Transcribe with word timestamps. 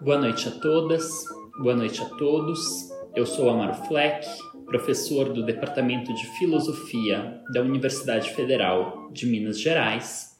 boa 0.00 0.16
noite 0.16 0.48
a 0.48 0.52
todas, 0.52 1.24
boa 1.58 1.74
noite 1.74 2.00
a 2.00 2.04
todos. 2.04 2.88
Eu 3.16 3.26
sou 3.26 3.50
Amaro 3.50 3.74
Fleck, 3.86 4.28
professor 4.64 5.32
do 5.32 5.44
Departamento 5.44 6.14
de 6.14 6.24
Filosofia 6.38 7.42
da 7.52 7.62
Universidade 7.62 8.30
Federal 8.30 9.10
de 9.12 9.26
Minas 9.26 9.60
Gerais, 9.60 10.38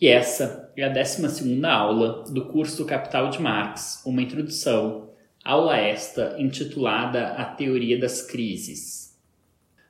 e 0.00 0.08
essa 0.08 0.72
é 0.76 0.82
a 0.82 0.88
12 0.88 1.64
aula 1.64 2.24
do 2.24 2.46
curso 2.46 2.84
Capital 2.84 3.30
de 3.30 3.40
Marx, 3.40 4.02
uma 4.04 4.20
introdução, 4.22 5.10
aula 5.44 5.76
esta 5.76 6.34
intitulada 6.38 7.34
A 7.34 7.44
Teoria 7.44 8.00
das 8.00 8.22
Crises. 8.22 9.16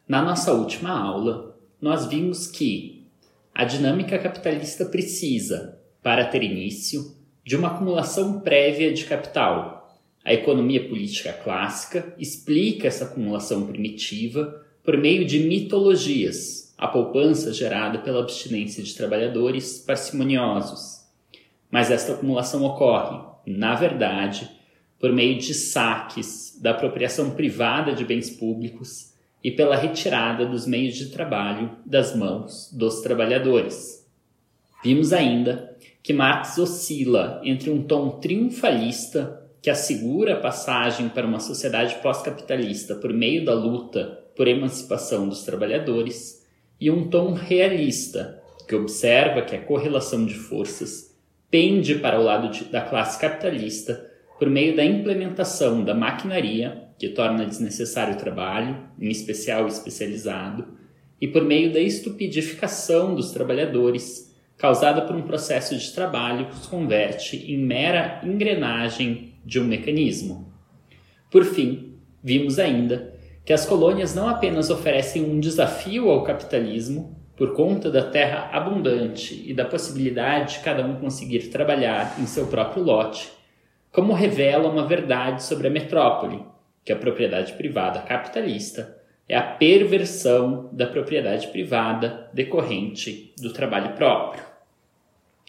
Na 0.06 0.22
nossa 0.22 0.52
última 0.52 0.90
aula, 0.90 1.58
nós 1.80 2.04
vimos 2.06 2.46
que 2.46 3.06
a 3.54 3.64
dinâmica 3.64 4.18
capitalista 4.18 4.84
precisa, 4.84 5.80
para 6.02 6.26
ter 6.26 6.42
início, 6.42 7.17
de 7.48 7.56
uma 7.56 7.68
acumulação 7.68 8.40
prévia 8.40 8.92
de 8.92 9.06
capital. 9.06 9.98
A 10.22 10.34
economia 10.34 10.86
política 10.86 11.32
clássica 11.32 12.14
explica 12.18 12.86
essa 12.86 13.06
acumulação 13.06 13.66
primitiva 13.66 14.66
por 14.84 14.98
meio 14.98 15.24
de 15.24 15.38
mitologias, 15.38 16.74
a 16.76 16.86
poupança 16.86 17.50
gerada 17.50 18.00
pela 18.00 18.20
abstinência 18.20 18.82
de 18.82 18.94
trabalhadores 18.94 19.78
parcimoniosos. 19.78 21.06
Mas 21.70 21.90
esta 21.90 22.12
acumulação 22.12 22.62
ocorre, 22.66 23.18
na 23.46 23.74
verdade, 23.74 24.46
por 25.00 25.10
meio 25.10 25.38
de 25.38 25.54
saques 25.54 26.58
da 26.60 26.72
apropriação 26.72 27.30
privada 27.30 27.94
de 27.94 28.04
bens 28.04 28.28
públicos 28.28 29.14
e 29.42 29.50
pela 29.50 29.74
retirada 29.74 30.44
dos 30.44 30.66
meios 30.66 30.96
de 30.96 31.06
trabalho 31.06 31.70
das 31.86 32.14
mãos 32.14 32.70
dos 32.74 33.00
trabalhadores. 33.00 34.06
Vimos 34.84 35.14
ainda 35.14 35.78
que 36.02 36.12
Marx 36.12 36.58
oscila 36.58 37.40
entre 37.44 37.70
um 37.70 37.82
tom 37.82 38.10
triunfalista, 38.20 39.42
que 39.60 39.70
assegura 39.70 40.34
a 40.34 40.40
passagem 40.40 41.08
para 41.08 41.26
uma 41.26 41.40
sociedade 41.40 41.96
pós-capitalista 41.96 42.94
por 42.94 43.12
meio 43.12 43.44
da 43.44 43.54
luta 43.54 44.24
por 44.36 44.46
emancipação 44.46 45.28
dos 45.28 45.42
trabalhadores, 45.42 46.46
e 46.80 46.90
um 46.90 47.08
tom 47.08 47.32
realista, 47.32 48.40
que 48.68 48.74
observa 48.74 49.42
que 49.42 49.56
a 49.56 49.60
correlação 49.60 50.24
de 50.24 50.34
forças 50.34 51.18
pende 51.50 51.96
para 51.96 52.20
o 52.20 52.22
lado 52.22 52.50
de, 52.50 52.64
da 52.64 52.80
classe 52.80 53.18
capitalista 53.20 54.06
por 54.38 54.48
meio 54.48 54.76
da 54.76 54.84
implementação 54.84 55.82
da 55.82 55.94
maquinaria, 55.94 56.84
que 56.96 57.08
torna 57.08 57.44
desnecessário 57.44 58.14
o 58.14 58.18
trabalho, 58.18 58.76
em 59.00 59.08
especial 59.08 59.66
especializado, 59.66 60.66
e 61.20 61.26
por 61.26 61.44
meio 61.44 61.72
da 61.72 61.80
estupidificação 61.80 63.14
dos 63.14 63.32
trabalhadores, 63.32 64.27
causada 64.58 65.02
por 65.02 65.14
um 65.14 65.22
processo 65.22 65.76
de 65.76 65.92
trabalho 65.92 66.46
que 66.46 66.56
os 66.56 66.66
converte 66.66 67.50
em 67.50 67.56
mera 67.56 68.20
engrenagem 68.24 69.34
de 69.44 69.60
um 69.60 69.64
mecanismo. 69.64 70.52
Por 71.30 71.44
fim, 71.44 71.94
vimos 72.22 72.58
ainda 72.58 73.14
que 73.44 73.52
as 73.52 73.64
colônias 73.64 74.14
não 74.14 74.28
apenas 74.28 74.68
oferecem 74.68 75.22
um 75.22 75.40
desafio 75.40 76.10
ao 76.10 76.24
capitalismo, 76.24 77.16
por 77.36 77.54
conta 77.54 77.88
da 77.88 78.02
terra 78.02 78.50
abundante 78.52 79.44
e 79.46 79.54
da 79.54 79.64
possibilidade 79.64 80.54
de 80.54 80.58
cada 80.58 80.84
um 80.84 80.96
conseguir 80.96 81.50
trabalhar 81.50 82.16
em 82.18 82.26
seu 82.26 82.48
próprio 82.48 82.82
lote, 82.82 83.30
como 83.92 84.12
revela 84.12 84.68
uma 84.68 84.84
verdade 84.84 85.44
sobre 85.44 85.68
a 85.68 85.70
metrópole, 85.70 86.44
que 86.84 86.92
a 86.92 86.96
propriedade 86.96 87.52
privada 87.52 88.00
capitalista 88.00 88.98
é 89.28 89.36
a 89.36 89.42
perversão 89.42 90.68
da 90.72 90.86
propriedade 90.86 91.46
privada 91.48 92.28
decorrente 92.34 93.32
do 93.38 93.52
trabalho 93.52 93.92
próprio. 93.92 94.47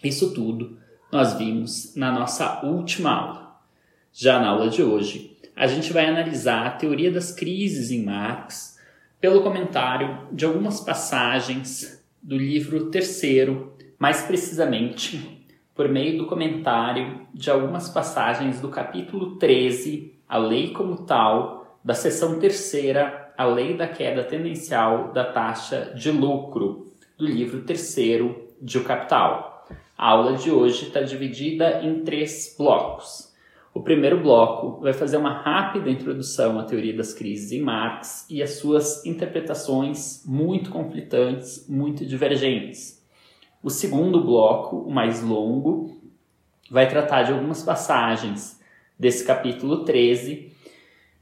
Isso 0.02 0.32
tudo 0.32 0.78
nós 1.12 1.34
vimos 1.34 1.94
na 1.96 2.12
nossa 2.12 2.64
última 2.64 3.10
aula. 3.10 3.60
Já 4.12 4.40
na 4.40 4.48
aula 4.48 4.68
de 4.68 4.82
hoje, 4.82 5.36
a 5.54 5.66
gente 5.66 5.92
vai 5.92 6.06
analisar 6.06 6.66
a 6.66 6.70
teoria 6.70 7.10
das 7.10 7.32
crises 7.32 7.90
em 7.90 8.04
Marx 8.04 8.78
pelo 9.20 9.42
comentário 9.42 10.26
de 10.32 10.44
algumas 10.46 10.80
passagens 10.80 12.02
do 12.22 12.36
livro 12.36 12.90
terceiro, 12.90 13.74
mais 13.98 14.22
precisamente 14.22 15.46
por 15.74 15.88
meio 15.88 16.18
do 16.18 16.26
comentário 16.26 17.26
de 17.32 17.50
algumas 17.50 17.88
passagens 17.88 18.60
do 18.60 18.68
capítulo 18.68 19.36
13, 19.36 20.14
a 20.28 20.38
lei 20.38 20.70
como 20.72 21.04
tal, 21.04 21.78
da 21.82 21.94
seção 21.94 22.38
terceira, 22.38 23.32
a 23.36 23.44
lei 23.44 23.76
da 23.76 23.88
queda 23.88 24.22
tendencial 24.22 25.12
da 25.12 25.24
taxa 25.24 25.92
de 25.94 26.10
lucro, 26.10 26.92
do 27.16 27.26
livro 27.26 27.62
terceiro 27.62 28.48
de 28.60 28.78
O 28.78 28.84
Capital. 28.84 29.49
A 30.02 30.12
aula 30.12 30.32
de 30.32 30.50
hoje 30.50 30.86
está 30.86 31.02
dividida 31.02 31.82
em 31.82 32.02
três 32.02 32.54
blocos. 32.56 33.34
O 33.74 33.82
primeiro 33.82 34.18
bloco 34.18 34.80
vai 34.80 34.94
fazer 34.94 35.18
uma 35.18 35.42
rápida 35.42 35.90
introdução 35.90 36.58
à 36.58 36.64
teoria 36.64 36.96
das 36.96 37.12
crises 37.12 37.52
em 37.52 37.60
Marx 37.60 38.24
e 38.30 38.42
as 38.42 38.52
suas 38.52 39.04
interpretações 39.04 40.24
muito 40.24 40.70
conflitantes, 40.70 41.66
muito 41.68 42.06
divergentes. 42.06 43.06
O 43.62 43.68
segundo 43.68 44.24
bloco, 44.24 44.76
o 44.78 44.90
mais 44.90 45.22
longo, 45.22 46.00
vai 46.70 46.88
tratar 46.88 47.24
de 47.24 47.32
algumas 47.32 47.62
passagens 47.62 48.58
desse 48.98 49.22
capítulo 49.22 49.84
13 49.84 50.50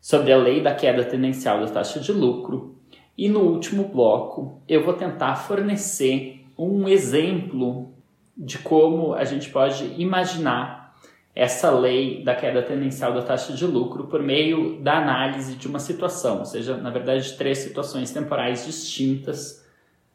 sobre 0.01 0.33
a 0.33 0.37
lei 0.37 0.63
da 0.63 0.73
queda 0.73 1.03
tendencial 1.05 1.59
da 1.59 1.67
taxa 1.67 1.99
de 1.99 2.13
lucro. 2.13 2.77
E 3.19 3.29
no 3.29 3.41
último 3.41 3.89
bloco, 3.89 4.63
eu 4.69 4.85
vou 4.85 4.95
tentar 4.95 5.35
fornecer 5.35 6.45
um 6.57 6.89
exemplo 6.89 7.98
de 8.39 8.59
como 8.59 9.15
a 9.15 9.25
gente 9.25 9.51
pode 9.51 10.01
imaginar 10.01 10.95
essa 11.35 11.71
lei 11.71 12.23
da 12.23 12.35
queda 12.35 12.63
tendencial 12.63 13.13
da 13.13 13.23
taxa 13.23 13.53
de 13.53 13.67
lucro 13.67 14.07
por 14.07 14.23
meio 14.23 14.81
da 14.81 14.99
análise 14.99 15.57
de 15.57 15.67
uma 15.67 15.81
situação, 15.81 16.39
ou 16.39 16.45
seja, 16.45 16.77
na 16.77 16.91
verdade, 16.91 17.37
três 17.37 17.59
situações 17.59 18.13
temporais 18.13 18.65
distintas, 18.65 19.67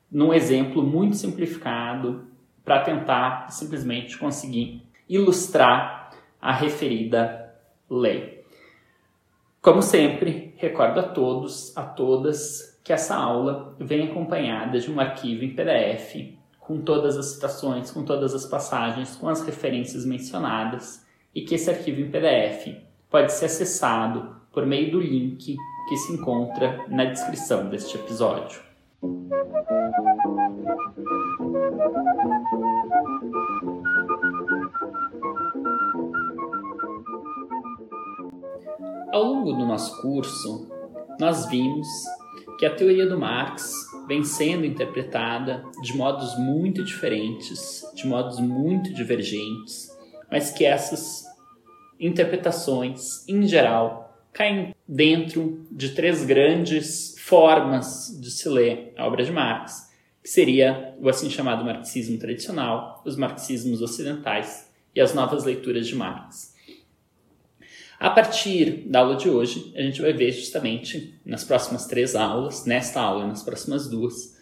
num 0.10 0.34
exemplo 0.34 0.82
muito 0.82 1.18
simplificado, 1.18 2.26
para 2.64 2.80
tentar 2.80 3.52
simplesmente 3.52 4.18
conseguir 4.18 4.82
ilustrar 5.08 6.12
a 6.42 6.54
referida 6.54 7.54
lei. 7.90 8.46
Como 9.62 9.82
sempre, 9.82 10.54
recordo 10.58 11.00
a 11.00 11.04
todos, 11.04 11.76
a 11.76 11.84
todas, 11.84 12.80
que 12.84 12.94
essa 12.94 13.16
aula 13.16 13.76
vem 13.80 14.10
acompanhada 14.10 14.80
de 14.80 14.92
um 14.92 15.00
arquivo 15.00 15.44
em 15.44 15.54
PDF 15.56 16.38
com 16.66 16.82
todas 16.82 17.18
as 17.18 17.28
citações, 17.28 17.92
com 17.92 18.04
todas 18.04 18.34
as 18.34 18.46
passagens, 18.46 19.16
com 19.16 19.28
as 19.28 19.42
referências 19.46 20.06
mencionadas 20.06 21.06
e 21.36 21.42
que 21.42 21.56
esse 21.56 21.70
arquivo 21.70 22.02
em 22.02 22.10
PDF 22.10 22.76
pode 23.10 23.34
ser 23.34 23.46
acessado 23.46 24.36
por 24.52 24.66
meio 24.66 24.92
do 24.92 25.00
link 25.00 25.58
que 25.90 25.98
se 25.98 26.14
encontra 26.14 26.86
na 26.88 27.06
descrição 27.06 27.70
deste 27.70 27.98
episódio. 27.98 28.62
Ao 39.12 39.24
longo 39.24 39.54
do 39.54 39.66
nosso 39.66 40.02
curso, 40.02 40.70
nós 41.20 41.46
vimos 41.48 41.88
que 42.58 42.66
a 42.66 42.74
teoria 42.74 43.08
do 43.08 43.20
Marx 43.20 43.93
vem 44.08 44.24
sendo 44.24 44.66
interpretada 44.66 45.64
de 45.82 45.96
modos 45.96 46.38
muito 46.38 46.84
diferentes, 46.84 47.84
de 47.96 48.06
modos 48.06 48.40
muito 48.40 48.94
divergentes, 48.94 49.90
mas 50.32 50.52
que 50.52 50.66
essas 50.66 51.26
interpretações, 52.00 53.28
em 53.28 53.48
geral, 53.48 54.04
caem 54.32 54.76
dentro 54.88 55.66
de 55.72 55.90
três 55.90 56.26
grandes 56.26 57.16
formas 57.20 58.20
de 58.20 58.32
se 58.32 58.50
ler 58.50 58.94
a 58.98 59.06
obra 59.06 59.24
de 59.24 59.32
Marx, 59.32 59.92
que 60.22 60.30
seria 60.30 60.96
o 61.00 61.08
assim 61.08 61.30
chamado 61.30 61.64
marxismo 61.64 62.18
tradicional, 62.18 63.02
os 63.06 63.16
marxismos 63.16 63.82
ocidentais 63.82 64.72
e 64.96 65.02
as 65.02 65.14
novas 65.14 65.44
leituras 65.44 65.88
de 65.88 65.96
Marx. 65.96 66.53
A 68.04 68.10
partir 68.10 68.84
da 68.90 69.00
aula 69.00 69.16
de 69.16 69.30
hoje, 69.30 69.72
a 69.78 69.82
gente 69.82 70.02
vai 70.02 70.12
ver 70.12 70.30
justamente 70.34 71.18
nas 71.26 71.46
próximas 71.46 71.86
três 71.86 72.18
aulas, 72.18 72.66
nesta 72.66 73.00
aula 73.00 73.24
e 73.24 73.28
nas 73.30 73.44
próximas 73.44 73.88
duas, 73.88 74.38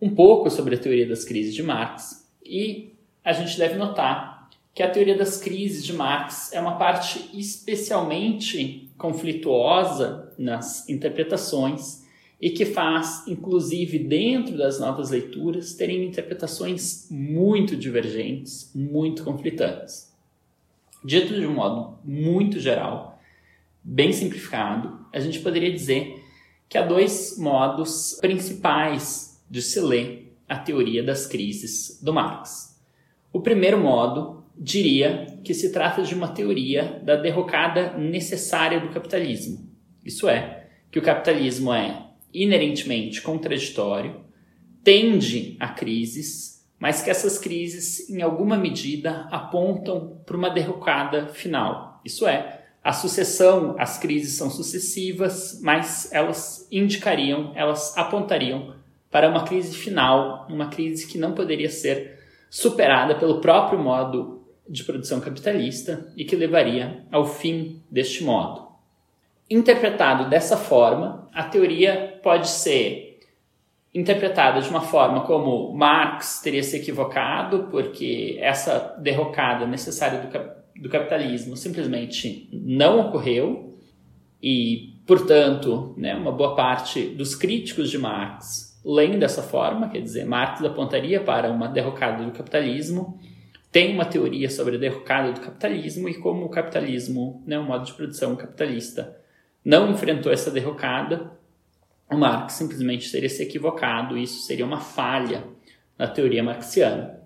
um 0.00 0.14
pouco 0.14 0.48
sobre 0.48 0.76
a 0.76 0.78
teoria 0.78 1.04
das 1.04 1.24
crises 1.24 1.52
de 1.52 1.64
Marx 1.64 2.30
e 2.44 2.94
a 3.24 3.32
gente 3.32 3.58
deve 3.58 3.74
notar 3.74 4.48
que 4.72 4.84
a 4.84 4.88
teoria 4.88 5.18
das 5.18 5.36
crises 5.38 5.84
de 5.84 5.92
Marx 5.92 6.52
é 6.52 6.60
uma 6.60 6.78
parte 6.78 7.28
especialmente 7.36 8.88
conflituosa 8.96 10.32
nas 10.38 10.88
interpretações 10.88 12.04
e 12.40 12.50
que 12.50 12.64
faz, 12.64 13.26
inclusive 13.26 13.98
dentro 13.98 14.56
das 14.56 14.78
novas 14.78 15.10
leituras, 15.10 15.74
terem 15.74 16.06
interpretações 16.06 17.08
muito 17.10 17.74
divergentes, 17.74 18.70
muito 18.72 19.24
conflitantes. 19.24 20.05
Dito 21.06 21.38
de 21.38 21.46
um 21.46 21.54
modo 21.54 22.00
muito 22.04 22.58
geral, 22.58 23.22
bem 23.80 24.12
simplificado, 24.12 25.06
a 25.12 25.20
gente 25.20 25.38
poderia 25.38 25.70
dizer 25.70 26.20
que 26.68 26.76
há 26.76 26.82
dois 26.82 27.38
modos 27.38 28.18
principais 28.20 29.40
de 29.48 29.62
se 29.62 29.78
ler 29.80 30.36
a 30.48 30.58
teoria 30.58 31.04
das 31.04 31.24
crises 31.24 32.02
do 32.02 32.12
Marx. 32.12 32.76
O 33.32 33.40
primeiro 33.40 33.78
modo 33.78 34.44
diria 34.58 35.38
que 35.44 35.54
se 35.54 35.72
trata 35.72 36.02
de 36.02 36.12
uma 36.12 36.26
teoria 36.26 37.00
da 37.04 37.14
derrocada 37.14 37.96
necessária 37.96 38.80
do 38.80 38.88
capitalismo. 38.88 39.64
Isso 40.04 40.28
é, 40.28 40.66
que 40.90 40.98
o 40.98 41.02
capitalismo 41.02 41.72
é 41.72 42.04
inerentemente 42.34 43.22
contraditório, 43.22 44.22
tende 44.82 45.56
a 45.60 45.68
crises, 45.68 46.55
mas 46.78 47.02
que 47.02 47.10
essas 47.10 47.38
crises, 47.38 48.08
em 48.10 48.22
alguma 48.22 48.56
medida, 48.56 49.26
apontam 49.30 50.20
para 50.26 50.36
uma 50.36 50.50
derrocada 50.50 51.28
final. 51.28 52.00
Isso 52.04 52.26
é, 52.26 52.64
a 52.84 52.92
sucessão, 52.92 53.74
as 53.78 53.98
crises 53.98 54.34
são 54.34 54.50
sucessivas, 54.50 55.58
mas 55.62 56.12
elas 56.12 56.68
indicariam, 56.70 57.52
elas 57.54 57.96
apontariam 57.96 58.74
para 59.10 59.28
uma 59.28 59.44
crise 59.44 59.74
final, 59.74 60.46
uma 60.48 60.68
crise 60.68 61.06
que 61.06 61.18
não 61.18 61.32
poderia 61.32 61.70
ser 61.70 62.20
superada 62.50 63.14
pelo 63.14 63.40
próprio 63.40 63.78
modo 63.78 64.44
de 64.68 64.84
produção 64.84 65.20
capitalista 65.20 66.12
e 66.16 66.24
que 66.24 66.36
levaria 66.36 67.04
ao 67.10 67.24
fim 67.24 67.82
deste 67.90 68.22
modo. 68.22 68.66
Interpretado 69.48 70.28
dessa 70.28 70.56
forma, 70.56 71.28
a 71.32 71.44
teoria 71.44 72.18
pode 72.22 72.48
ser 72.48 73.05
interpretada 73.96 74.60
de 74.60 74.68
uma 74.68 74.82
forma 74.82 75.22
como 75.22 75.72
Marx 75.74 76.40
teria 76.42 76.62
se 76.62 76.76
equivocado, 76.76 77.68
porque 77.70 78.36
essa 78.40 78.94
derrocada 79.00 79.66
necessária 79.66 80.20
do, 80.20 80.82
do 80.82 80.88
capitalismo 80.90 81.56
simplesmente 81.56 82.46
não 82.52 83.00
ocorreu, 83.00 83.78
e, 84.42 85.00
portanto, 85.06 85.94
né, 85.96 86.14
uma 86.14 86.30
boa 86.30 86.54
parte 86.54 87.06
dos 87.06 87.34
críticos 87.34 87.90
de 87.90 87.96
Marx 87.96 88.78
leem 88.84 89.18
dessa 89.18 89.42
forma, 89.42 89.88
quer 89.88 90.02
dizer, 90.02 90.26
Marx 90.26 90.62
apontaria 90.62 91.18
para 91.18 91.50
uma 91.50 91.66
derrocada 91.66 92.22
do 92.22 92.30
capitalismo, 92.32 93.18
tem 93.72 93.94
uma 93.94 94.04
teoria 94.04 94.50
sobre 94.50 94.76
a 94.76 94.78
derrocada 94.78 95.32
do 95.32 95.40
capitalismo 95.40 96.06
e 96.06 96.14
como 96.14 96.44
o 96.44 96.50
capitalismo, 96.50 97.42
né, 97.46 97.58
o 97.58 97.64
modo 97.64 97.86
de 97.86 97.94
produção 97.94 98.36
capitalista, 98.36 99.16
não 99.64 99.90
enfrentou 99.90 100.30
essa 100.30 100.50
derrocada, 100.50 101.32
o 102.10 102.16
Marx 102.16 102.54
simplesmente 102.54 103.10
teria 103.10 103.28
se 103.28 103.42
equivocado, 103.42 104.16
isso 104.16 104.46
seria 104.46 104.64
uma 104.64 104.80
falha 104.80 105.44
na 105.98 106.06
teoria 106.06 106.42
marxiana. 106.42 107.20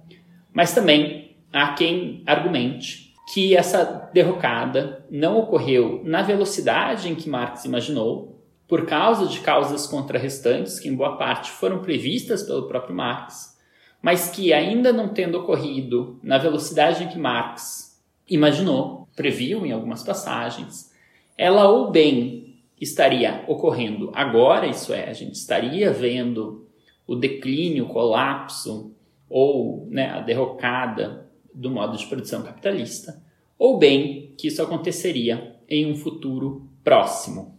Mas 0.53 0.75
também 0.75 1.37
há 1.53 1.75
quem 1.75 2.23
argumente 2.27 3.15
que 3.33 3.55
essa 3.55 4.11
derrocada 4.13 5.05
não 5.11 5.39
ocorreu 5.39 6.01
na 6.05 6.23
velocidade 6.23 7.09
em 7.09 7.15
que 7.15 7.29
Marx 7.29 7.65
imaginou, 7.65 8.43
por 8.67 8.87
causa 8.87 9.27
de 9.27 9.41
causas 9.41 9.87
contrarrestantes 9.87 10.79
que 10.79 10.89
em 10.89 10.95
boa 10.95 11.17
parte 11.17 11.51
foram 11.51 11.81
previstas 11.81 12.43
pelo 12.43 12.69
próprio 12.69 12.95
Marx, 12.95 13.59
mas 14.03 14.31
que 14.31 14.53
ainda 14.53 14.93
não 14.93 15.09
tendo 15.09 15.39
ocorrido 15.39 16.19
na 16.23 16.39
velocidade 16.39 17.05
em 17.05 17.09
que 17.09 17.19
Marx 17.19 18.01
imaginou, 18.29 19.09
previu 19.15 19.67
em 19.67 19.73
algumas 19.73 20.03
passagens, 20.03 20.93
ela 21.37 21.69
ou 21.69 21.91
bem 21.91 22.50
estaria 22.81 23.45
ocorrendo 23.47 24.11
agora, 24.15 24.67
isso 24.67 24.93
é, 24.93 25.09
a 25.09 25.13
gente 25.13 25.35
estaria 25.35 25.93
vendo 25.93 26.67
o 27.07 27.15
declínio, 27.15 27.85
o 27.85 27.89
colapso 27.89 28.95
ou 29.29 29.87
né, 29.91 30.11
a 30.11 30.21
derrocada 30.21 31.29
do 31.53 31.71
modo 31.71 31.97
de 31.97 32.07
produção 32.07 32.43
capitalista, 32.43 33.23
ou 33.59 33.79
bem 33.79 34.35
que 34.39 34.49
isso 34.49 34.63
aconteceria 34.63 35.57
em 35.69 35.91
um 35.91 35.97
futuro 35.97 36.69
próximo. 36.83 37.59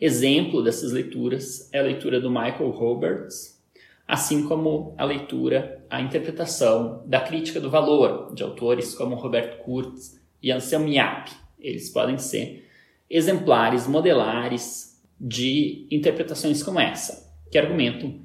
Exemplo 0.00 0.62
dessas 0.62 0.92
leituras 0.92 1.68
é 1.72 1.78
a 1.80 1.82
leitura 1.82 2.20
do 2.20 2.30
Michael 2.30 2.70
Roberts, 2.70 3.58
assim 4.06 4.46
como 4.46 4.94
a 4.96 5.04
leitura, 5.04 5.84
a 5.90 6.00
interpretação 6.00 7.02
da 7.06 7.20
crítica 7.20 7.60
do 7.60 7.70
valor 7.70 8.32
de 8.34 8.42
autores 8.42 8.94
como 8.94 9.16
Roberto 9.16 9.62
Kurtz 9.64 10.20
e 10.42 10.52
Anselm 10.52 10.86
Yap. 10.88 11.30
Eles 11.58 11.90
podem 11.90 12.16
ser 12.16 12.67
exemplares 13.10 13.86
modelares 13.86 15.00
de 15.20 15.86
interpretações 15.90 16.62
como 16.62 16.78
essa, 16.78 17.32
que 17.50 17.58
argumentam 17.58 18.20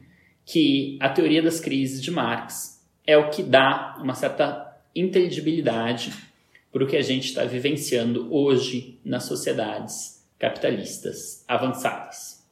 que 0.45 0.97
a 0.99 1.09
teoria 1.09 1.41
das 1.41 1.59
crises 1.59 2.01
de 2.01 2.11
Marx 2.11 2.85
é 3.05 3.17
o 3.17 3.29
que 3.29 3.41
dá 3.41 3.97
uma 3.99 4.13
certa 4.13 4.77
inteligibilidade 4.95 6.13
para 6.71 6.83
o 6.83 6.87
que 6.87 6.97
a 6.97 7.01
gente 7.01 7.27
está 7.27 7.43
vivenciando 7.45 8.33
hoje 8.33 8.99
nas 9.05 9.23
sociedades 9.23 10.23
capitalistas 10.37 11.43
avançadas. 11.47 12.43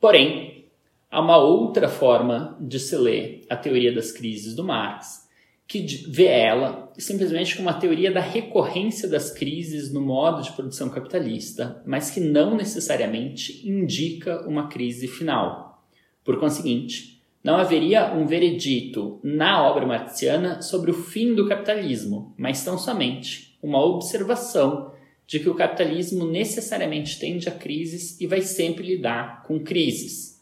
Porém, 0.00 0.66
há 1.10 1.20
uma 1.20 1.38
outra 1.38 1.88
forma 1.88 2.56
de 2.60 2.78
se 2.78 2.96
ler 2.96 3.44
a 3.48 3.56
teoria 3.56 3.92
das 3.92 4.12
crises 4.12 4.54
do 4.54 4.62
Marx, 4.62 5.25
que 5.66 5.84
vê 6.08 6.26
ela 6.26 6.92
simplesmente 6.96 7.56
como 7.56 7.68
uma 7.68 7.78
teoria 7.78 8.10
da 8.10 8.20
recorrência 8.20 9.08
das 9.08 9.30
crises 9.30 9.92
no 9.92 10.00
modo 10.00 10.42
de 10.42 10.52
produção 10.52 10.88
capitalista, 10.88 11.82
mas 11.84 12.10
que 12.10 12.20
não 12.20 12.56
necessariamente 12.56 13.68
indica 13.68 14.46
uma 14.48 14.68
crise 14.68 15.08
final. 15.08 15.84
Por 16.24 16.38
conseguinte, 16.38 17.20
não 17.42 17.56
haveria 17.56 18.14
um 18.14 18.26
veredito 18.26 19.20
na 19.22 19.62
obra 19.62 19.86
marxiana 19.86 20.62
sobre 20.62 20.90
o 20.90 20.94
fim 20.94 21.34
do 21.34 21.48
capitalismo, 21.48 22.34
mas 22.36 22.64
tão 22.64 22.78
somente 22.78 23.56
uma 23.62 23.84
observação 23.84 24.92
de 25.26 25.40
que 25.40 25.48
o 25.48 25.54
capitalismo 25.54 26.24
necessariamente 26.26 27.18
tende 27.18 27.48
a 27.48 27.52
crises 27.52 28.20
e 28.20 28.26
vai 28.26 28.40
sempre 28.40 28.86
lidar 28.86 29.42
com 29.42 29.58
crises. 29.60 30.40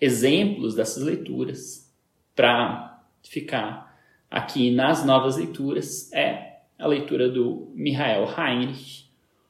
Exemplos 0.00 0.74
dessas 0.74 1.02
leituras, 1.02 1.92
para 2.34 3.02
ficar 3.22 3.91
aqui 4.32 4.70
nas 4.70 5.04
novas 5.04 5.36
leituras 5.36 6.10
é 6.10 6.60
a 6.78 6.86
leitura 6.86 7.28
do 7.28 7.70
Michael 7.74 8.26
Heinrich 8.26 9.04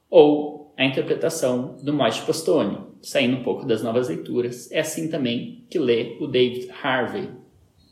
ou 0.09 0.73
a 0.77 0.83
interpretação 0.83 1.77
do 1.81 1.93
Moishe 1.93 2.21
Postone, 2.25 2.77
saindo 3.01 3.37
um 3.37 3.43
pouco 3.43 3.65
das 3.65 3.81
novas 3.81 4.09
leituras. 4.09 4.69
É 4.71 4.81
assim 4.81 5.09
também 5.09 5.65
que 5.69 5.79
lê 5.79 6.17
o 6.19 6.27
David 6.27 6.69
Harvey. 6.83 7.29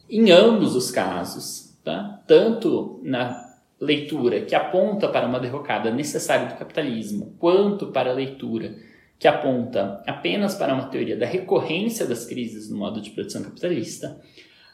Em 0.10 0.32
ambos 0.32 0.76
os 0.76 0.92
casos, 0.92 1.80
tá? 1.82 2.22
tanto 2.28 3.00
na 3.04 3.50
leitura 3.80 4.42
que 4.42 4.54
aponta 4.54 5.08
para 5.08 5.26
uma 5.26 5.40
derrocada 5.40 5.90
necessária 5.90 6.48
do 6.48 6.60
capitalismo, 6.60 7.34
quanto 7.40 7.88
para 7.88 8.12
a 8.12 8.14
leitura 8.14 8.76
que 9.18 9.28
aponta 9.28 10.04
apenas 10.06 10.56
para 10.56 10.74
uma 10.74 10.88
teoria 10.88 11.16
da 11.16 11.26
recorrência 11.26 12.06
das 12.06 12.26
crises 12.26 12.70
no 12.70 12.78
modo 12.78 13.02
de 13.02 13.12
produção 13.12 13.44
capitalista, 13.44 14.20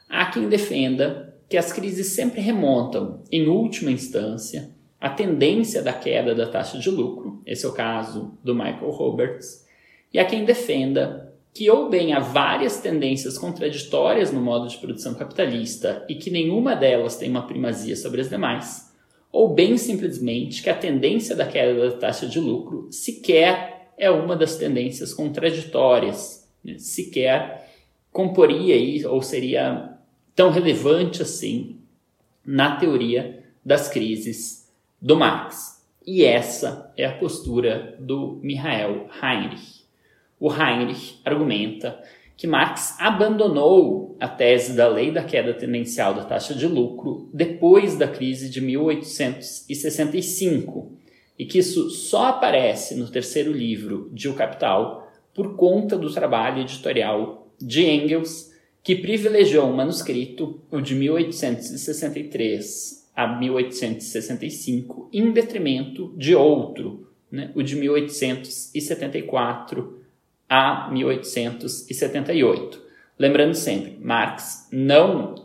há 0.10 0.26
quem 0.26 0.50
defenda 0.50 1.27
que 1.50 1.58
as 1.58 1.72
crises 1.72 2.08
sempre 2.08 2.42
remontam, 2.42 3.22
em 3.32 3.48
última 3.48 3.92
instância, 3.92 4.70
à 5.00 5.10
tendência 5.10 5.82
da 5.82 5.94
queda 5.94 6.36
da 6.36 6.48
taxa 6.48 6.78
de 6.78 6.90
lucro, 6.90 7.42
esse 7.46 7.66
é 7.66 7.70
o 7.70 7.74
caso 7.74 8.38
do 8.44 8.54
Michael 8.54 8.90
Roberts, 8.90 9.66
e 10.14 10.20
há 10.20 10.26
quem 10.26 10.44
defenda 10.44 11.34
que 11.54 11.70
ou 11.72 11.90
bem 11.90 12.14
há 12.14 12.20
várias 12.20 12.82
tendências 12.82 13.38
contraditórias 13.38 14.32
no 14.32 14.40
modo 14.40 14.68
de 14.68 14.78
produção 14.78 15.16
capitalista 15.16 16.06
e 16.08 16.16
que 16.16 16.30
nenhuma 16.30 16.76
delas 16.76 17.16
tem 17.16 17.30
uma 17.30 17.48
primazia 17.48 17.96
sobre 17.96 18.22
as 18.22 18.30
demais, 18.30 18.94
ou 19.32 19.54
bem 19.54 19.78
simplesmente 19.78 20.62
que 20.62 20.70
a 20.70 20.78
tendência 20.78 21.36
da 21.36 21.48
queda 21.48 21.90
da 21.90 21.98
taxa 21.98 22.28
de 22.28 22.40
lucro 22.40 22.88
sequer 22.92 23.92
é 23.98 24.10
uma 24.10 24.36
das 24.36 24.56
tendências 24.56 25.14
contraditórias, 25.14 26.48
né? 26.64 26.78
sequer 26.78 27.68
comporia 28.12 28.76
aí, 28.76 29.06
ou 29.06 29.22
seria 29.22 29.97
tão 30.38 30.50
relevante 30.52 31.22
assim 31.24 31.80
na 32.46 32.76
teoria 32.76 33.44
das 33.66 33.90
crises 33.90 34.72
do 35.02 35.18
Marx. 35.18 35.84
E 36.06 36.24
essa 36.24 36.94
é 36.96 37.06
a 37.06 37.18
postura 37.18 37.98
do 38.00 38.40
Michael 38.44 39.10
Heinrich. 39.20 39.84
O 40.40 40.54
Heinrich 40.54 41.20
argumenta 41.26 42.00
que 42.38 42.46
Marx 42.46 42.96
abandonou 43.00 44.16
a 44.20 44.28
tese 44.28 44.78
da 44.78 44.88
lei 44.88 45.10
da 45.10 45.24
queda 45.24 45.56
tendencial 45.56 46.14
da 46.14 46.24
taxa 46.24 46.54
de 46.54 46.68
lucro 46.68 47.28
depois 47.34 47.98
da 47.98 48.08
crise 48.08 48.48
de 48.48 48.62
1865 48.62 50.92
e 51.40 51.48
que 51.48 51.58
isso 51.58 51.90
só 51.90 52.28
aparece 52.28 52.94
no 52.94 53.10
terceiro 53.10 53.52
livro 53.52 54.12
de 54.14 54.30
O 54.30 54.36
Capital 54.36 55.12
por 55.34 55.56
conta 55.56 55.98
do 55.98 56.14
trabalho 56.14 56.62
editorial 56.62 57.48
de 57.60 57.84
Engels 57.84 58.47
que 58.88 58.96
privilegiou 58.96 59.68
um 59.68 59.76
manuscrito, 59.76 60.62
o 60.72 60.80
de 60.80 60.96
1863 60.96 63.12
a 63.14 63.28
1865, 63.28 65.10
em 65.12 65.30
detrimento 65.34 66.14
de 66.16 66.34
outro, 66.34 67.10
né, 67.30 67.52
o 67.54 67.62
de 67.62 67.76
1874 67.76 70.00
a 70.48 70.90
1878. 70.90 72.82
Lembrando 73.20 73.56
sempre, 73.56 74.00
Marx 74.02 74.70
não 74.72 75.36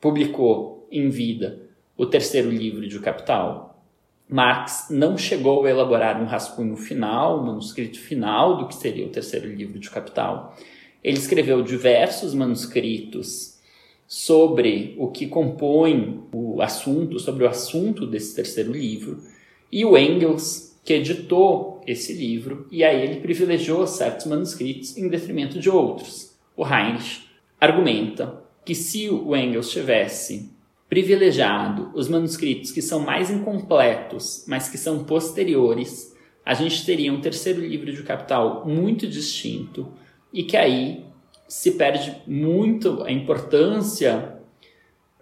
publicou 0.00 0.88
em 0.90 1.10
vida 1.10 1.62
o 1.96 2.06
terceiro 2.06 2.50
livro 2.50 2.88
de 2.88 2.96
O 2.96 3.00
Capital. 3.00 3.84
Marx 4.28 4.88
não 4.90 5.16
chegou 5.16 5.64
a 5.64 5.70
elaborar 5.70 6.20
um 6.20 6.26
rascunho 6.26 6.76
final, 6.76 7.38
um 7.38 7.46
manuscrito 7.46 8.00
final 8.00 8.56
do 8.56 8.66
que 8.66 8.74
seria 8.74 9.06
o 9.06 9.10
terceiro 9.10 9.48
livro 9.48 9.78
de 9.78 9.86
O 9.86 9.92
Capital. 9.92 10.56
Ele 11.02 11.18
escreveu 11.18 11.62
diversos 11.62 12.34
manuscritos 12.34 13.58
sobre 14.06 14.94
o 14.98 15.08
que 15.08 15.26
compõe 15.26 16.24
o 16.32 16.60
assunto, 16.60 17.18
sobre 17.18 17.44
o 17.44 17.48
assunto 17.48 18.06
desse 18.06 18.34
terceiro 18.34 18.72
livro, 18.72 19.22
e 19.70 19.84
o 19.84 19.96
Engels, 19.96 20.76
que 20.84 20.94
editou 20.94 21.80
esse 21.86 22.12
livro, 22.12 22.66
e 22.70 22.82
aí 22.82 23.02
ele 23.02 23.20
privilegiou 23.20 23.86
certos 23.86 24.26
manuscritos 24.26 24.96
em 24.96 25.08
detrimento 25.08 25.60
de 25.60 25.70
outros. 25.70 26.36
O 26.56 26.66
Heinrich 26.66 27.28
argumenta 27.60 28.42
que 28.64 28.74
se 28.74 29.08
o 29.08 29.34
Engels 29.36 29.70
tivesse 29.70 30.50
privilegiado 30.88 31.90
os 31.94 32.08
manuscritos 32.08 32.72
que 32.72 32.82
são 32.82 32.98
mais 32.98 33.30
incompletos, 33.30 34.44
mas 34.48 34.68
que 34.68 34.76
são 34.76 35.04
posteriores, 35.04 36.12
a 36.44 36.52
gente 36.52 36.84
teria 36.84 37.12
um 37.12 37.20
terceiro 37.20 37.60
livro 37.60 37.92
de 37.92 38.02
Capital 38.02 38.66
muito 38.66 39.06
distinto 39.06 39.92
e 40.32 40.42
que 40.42 40.56
aí 40.56 41.04
se 41.48 41.72
perde 41.72 42.16
muito 42.26 43.02
a 43.02 43.10
importância 43.10 44.36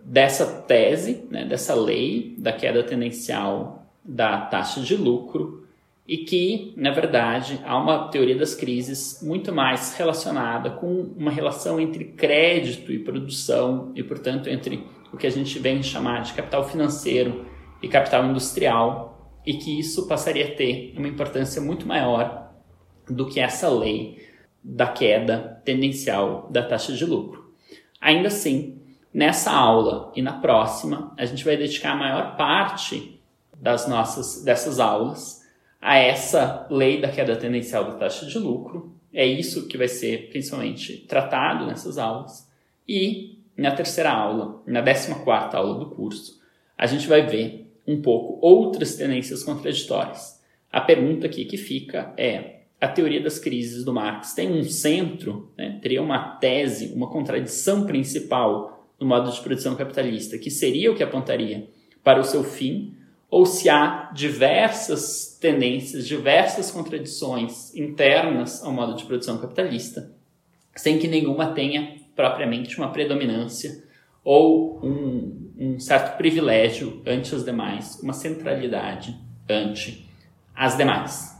dessa 0.00 0.46
tese, 0.62 1.26
né, 1.30 1.44
dessa 1.44 1.74
lei 1.74 2.34
da 2.38 2.52
queda 2.52 2.82
tendencial 2.82 3.86
da 4.04 4.40
taxa 4.42 4.80
de 4.80 4.96
lucro 4.96 5.66
e 6.06 6.18
que, 6.18 6.72
na 6.76 6.90
verdade, 6.90 7.60
há 7.64 7.76
uma 7.76 8.08
teoria 8.08 8.36
das 8.36 8.54
crises 8.54 9.20
muito 9.22 9.52
mais 9.52 9.94
relacionada 9.96 10.70
com 10.70 11.12
uma 11.16 11.30
relação 11.30 11.78
entre 11.78 12.04
crédito 12.04 12.90
e 12.90 12.98
produção 12.98 13.92
e, 13.94 14.02
portanto, 14.02 14.48
entre 14.48 14.82
o 15.12 15.18
que 15.18 15.26
a 15.26 15.30
gente 15.30 15.58
vem 15.58 15.82
chamar 15.82 16.22
de 16.22 16.32
capital 16.32 16.66
financeiro 16.66 17.44
e 17.82 17.88
capital 17.88 18.24
industrial 18.24 19.38
e 19.44 19.54
que 19.54 19.78
isso 19.78 20.06
passaria 20.06 20.46
a 20.46 20.54
ter 20.54 20.94
uma 20.96 21.08
importância 21.08 21.60
muito 21.60 21.86
maior 21.86 22.52
do 23.08 23.26
que 23.26 23.40
essa 23.40 23.68
lei 23.68 24.27
da 24.70 24.87
queda 24.87 25.62
tendencial 25.64 26.46
da 26.50 26.62
taxa 26.62 26.92
de 26.92 27.06
lucro. 27.06 27.54
Ainda 27.98 28.28
assim, 28.28 28.78
nessa 29.12 29.50
aula 29.50 30.12
e 30.14 30.20
na 30.20 30.34
próxima, 30.34 31.14
a 31.16 31.25
gente 31.25 31.42
vai 31.42 31.56
dedicar 31.56 31.92
a 31.92 31.96
maior 31.96 32.37
parte 32.37 33.18
das 33.56 33.88
nossas 33.88 34.44
dessas 34.44 34.78
aulas 34.78 35.42
a 35.80 35.96
essa 35.96 36.66
lei 36.70 37.00
da 37.00 37.08
queda 37.08 37.34
tendencial 37.34 37.84
da 37.84 37.92
taxa 37.92 38.26
de 38.26 38.38
lucro. 38.38 38.94
É 39.12 39.25
isso 39.25 39.66
que 39.68 39.78
vai 39.78 39.88
ser 39.88 40.28
principalmente 40.28 40.98
tratado 41.08 41.64
nessas 41.64 41.96
aulas. 41.96 42.46
E 42.87 43.38
na 43.56 43.70
terceira 43.70 44.12
aula, 44.12 44.62
na 44.66 44.82
décima 44.82 45.20
quarta 45.20 45.56
aula 45.56 45.78
do 45.78 45.90
curso, 45.90 46.38
a 46.76 46.87
gente 46.87 47.08
vai 47.08 47.26
ver 47.26 47.72
um 47.87 48.02
pouco 48.02 48.38
outras 48.46 48.96
tendências 48.96 49.42
contraditórias. 49.42 50.38
A 50.70 50.80
pergunta 50.80 51.26
aqui 51.26 51.46
que 51.46 51.56
fica 51.56 52.12
é: 52.18 52.57
a 52.80 52.87
teoria 52.87 53.20
das 53.20 53.38
crises 53.38 53.85
do 53.85 53.92
Marx 53.92 54.35
tem 54.35 54.52
um 54.52 54.62
centro, 54.62 55.50
né? 55.56 55.78
teria 55.82 56.02
uma 56.02 56.37
tese, 56.37 56.92
uma 56.94 57.08
contradição 57.08 57.85
principal 57.87 58.87
no 59.00 59.06
modo 59.06 59.30
de 59.30 59.40
produção 59.40 59.75
capitalista, 59.75 60.38
que 60.38 60.50
seria 60.50 60.90
o 60.90 60.94
que 60.94 61.02
apontaria 61.02 61.68
para 62.02 62.20
o 62.20 62.25
seu 62.25 62.44
fim, 62.44 62.94
ou 63.30 63.44
se 63.44 63.68
há 63.68 64.11
diversas 64.14 65.37
tendências, 65.40 66.06
diversas 66.06 66.70
contradições 66.70 67.75
internas 67.75 68.64
ao 68.64 68.73
modo 68.73 68.94
de 68.94 69.04
produção 69.04 69.38
capitalista, 69.38 70.12
sem 70.75 70.99
que 70.99 71.06
nenhuma 71.06 71.52
tenha 71.52 71.97
propriamente 72.16 72.78
uma 72.78 72.90
predominância 72.90 73.85
ou 74.25 74.80
um, 74.85 75.52
um 75.58 75.80
certo 75.80 76.16
privilégio 76.16 77.02
ante 77.06 77.35
as 77.35 77.44
demais, 77.44 78.00
uma 78.02 78.12
centralidade 78.12 79.16
ante 79.49 80.08
as 80.54 80.76
demais. 80.76 81.38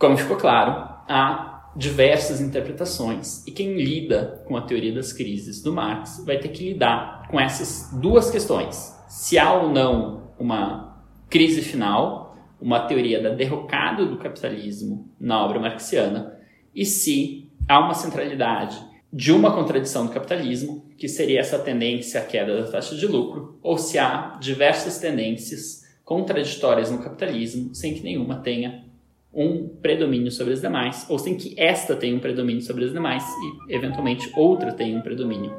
Como 0.00 0.16
ficou 0.16 0.38
claro, 0.38 0.72
há 1.06 1.70
diversas 1.76 2.40
interpretações 2.40 3.46
e 3.46 3.52
quem 3.52 3.74
lida 3.74 4.42
com 4.46 4.56
a 4.56 4.62
teoria 4.62 4.94
das 4.94 5.12
crises 5.12 5.62
do 5.62 5.74
Marx 5.74 6.24
vai 6.24 6.38
ter 6.38 6.48
que 6.48 6.72
lidar 6.72 7.28
com 7.28 7.38
essas 7.38 7.92
duas 8.00 8.30
questões: 8.30 8.96
se 9.06 9.38
há 9.38 9.52
ou 9.52 9.68
não 9.68 10.32
uma 10.38 11.04
crise 11.28 11.60
final, 11.60 12.34
uma 12.58 12.80
teoria 12.80 13.22
da 13.22 13.28
derrocada 13.28 14.06
do 14.06 14.16
capitalismo 14.16 15.06
na 15.20 15.44
obra 15.44 15.60
marxiana, 15.60 16.34
e 16.74 16.86
se 16.86 17.52
há 17.68 17.78
uma 17.78 17.92
centralidade 17.92 18.82
de 19.12 19.30
uma 19.32 19.52
contradição 19.52 20.06
do 20.06 20.12
capitalismo, 20.12 20.90
que 20.96 21.08
seria 21.08 21.40
essa 21.40 21.58
tendência 21.58 22.22
à 22.22 22.24
queda 22.24 22.62
da 22.62 22.72
taxa 22.72 22.96
de 22.96 23.06
lucro, 23.06 23.58
ou 23.62 23.76
se 23.76 23.98
há 23.98 24.38
diversas 24.40 24.98
tendências 24.98 25.82
contraditórias 26.02 26.90
no 26.90 27.02
capitalismo, 27.02 27.74
sem 27.74 27.92
que 27.92 28.02
nenhuma 28.02 28.36
tenha 28.36 28.88
um 29.32 29.68
predomínio 29.68 30.30
sobre 30.30 30.52
as 30.52 30.60
demais, 30.60 31.06
ou 31.08 31.18
sem 31.18 31.36
que 31.36 31.54
esta 31.56 31.94
tenha 31.94 32.16
um 32.16 32.20
predomínio 32.20 32.62
sobre 32.62 32.84
as 32.84 32.92
demais 32.92 33.24
e, 33.68 33.74
eventualmente, 33.74 34.30
outra 34.36 34.72
tenha 34.72 34.98
um 34.98 35.02
predomínio. 35.02 35.54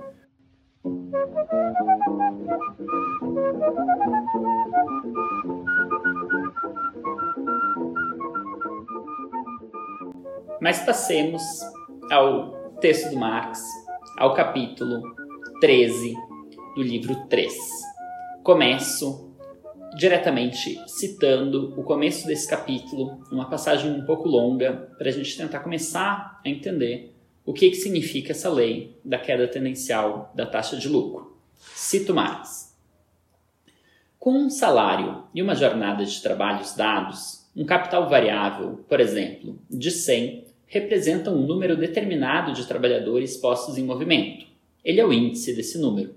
Mas 10.60 10.80
passemos 10.86 11.42
ao 12.12 12.52
texto 12.80 13.10
do 13.10 13.18
Marx, 13.18 13.60
ao 14.18 14.34
capítulo 14.34 15.02
13 15.60 16.14
do 16.76 16.84
livro 16.84 17.16
3. 17.28 17.54
Começo 18.44 19.31
diretamente 19.96 20.80
citando 20.88 21.74
o 21.78 21.84
começo 21.84 22.26
desse 22.26 22.48
capítulo, 22.48 23.22
uma 23.32 23.50
passagem 23.50 23.92
um 23.92 24.06
pouco 24.06 24.28
longa, 24.28 24.90
para 24.98 25.10
a 25.10 25.12
gente 25.12 25.38
tentar 25.38 25.60
começar 25.60 26.40
a 26.44 26.50
entender 26.50 27.14
o 27.46 27.54
que, 27.54 27.70
que 27.70 27.76
significa 27.76 28.32
essa 28.32 28.50
lei 28.50 28.98
da 29.04 29.18
queda 29.18 29.48
tendencial 29.48 30.32
da 30.36 30.46
taxa 30.46 30.78
de 30.78 30.88
lucro. 30.88 31.38
Cito 31.60 32.14
Marx. 32.14 32.76
Com 34.18 34.34
um 34.34 34.50
salário 34.50 35.24
e 35.34 35.42
uma 35.42 35.56
jornada 35.56 36.06
de 36.06 36.22
trabalhos 36.22 36.76
dados, 36.76 37.50
um 37.56 37.66
capital 37.66 38.08
variável, 38.08 38.86
por 38.88 39.00
exemplo, 39.00 39.60
de 39.70 39.92
100 39.92 40.46
representa 40.68 41.30
um 41.30 41.46
número 41.46 41.76
determinado 41.76 42.54
de 42.54 42.66
trabalhadores 42.66 43.36
postos 43.36 43.78
em 43.78 43.84
movimento. 43.84 44.46
Ele 44.86 45.02
é 45.02 45.06
o 45.06 45.12
índice 45.12 45.54
desse 45.54 45.78
número. 45.78 46.16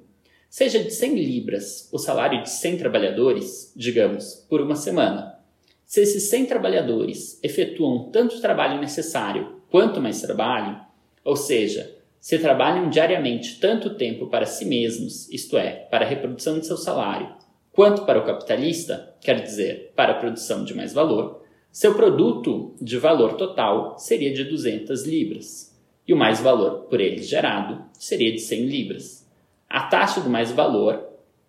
Seja 0.56 0.78
de 0.78 0.92
100 0.92 1.16
libras 1.16 1.88
o 1.92 1.98
salário 1.98 2.40
de 2.40 2.48
100 2.48 2.76
trabalhadores, 2.76 3.72
digamos, 3.74 4.46
por 4.48 4.60
uma 4.60 4.76
semana. 4.76 5.36
Se 5.84 6.00
esses 6.00 6.30
100 6.30 6.46
trabalhadores 6.46 7.42
efetuam 7.42 8.08
tanto 8.12 8.40
trabalho 8.40 8.80
necessário 8.80 9.60
quanto 9.68 10.00
mais 10.00 10.20
trabalho, 10.20 10.80
ou 11.24 11.34
seja, 11.34 11.96
se 12.20 12.38
trabalham 12.38 12.88
diariamente 12.88 13.58
tanto 13.58 13.96
tempo 13.96 14.28
para 14.28 14.46
si 14.46 14.64
mesmos, 14.64 15.28
isto 15.28 15.58
é, 15.58 15.88
para 15.90 16.04
a 16.04 16.08
reprodução 16.08 16.60
de 16.60 16.68
seu 16.68 16.76
salário, 16.76 17.34
quanto 17.72 18.04
para 18.04 18.20
o 18.20 18.24
capitalista, 18.24 19.12
quer 19.20 19.42
dizer, 19.42 19.92
para 19.96 20.12
a 20.12 20.18
produção 20.20 20.64
de 20.64 20.72
mais 20.72 20.92
valor, 20.92 21.42
seu 21.72 21.96
produto 21.96 22.76
de 22.80 22.96
valor 22.96 23.34
total 23.34 23.98
seria 23.98 24.32
de 24.32 24.44
200 24.44 25.04
libras, 25.04 25.76
e 26.06 26.14
o 26.14 26.16
mais 26.16 26.40
valor 26.40 26.84
por 26.84 27.00
ele 27.00 27.24
gerado 27.24 27.84
seria 27.98 28.30
de 28.30 28.38
100 28.38 28.66
libras. 28.66 29.23
A 29.68 29.80
taxa 29.82 30.20
do 30.20 30.30
mais 30.30 30.52
valor, 30.52 31.02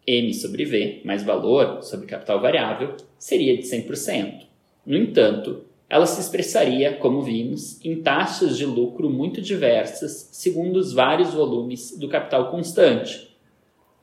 M 0.06 0.34
sobre 0.34 0.66
V, 0.66 1.02
mais 1.04 1.24
valor 1.24 1.82
sobre 1.82 2.06
capital 2.06 2.40
variável, 2.42 2.96
seria 3.18 3.58
de 3.58 3.64
100%. 3.64 4.46
No 4.86 4.98
entanto, 4.98 5.64
ela 5.90 6.06
se 6.06 6.20
expressaria, 6.20 6.96
como 6.98 7.22
vimos, 7.22 7.84
em 7.84 8.02
taxas 8.02 8.58
de 8.58 8.66
lucro 8.66 9.10
muito 9.10 9.42
diversas 9.42 10.30
segundo 10.32 10.78
os 10.78 10.94
vários 10.94 11.34
volumes 11.34 11.98
do 11.98 12.08
capital 12.08 12.50
constante, 12.50 13.36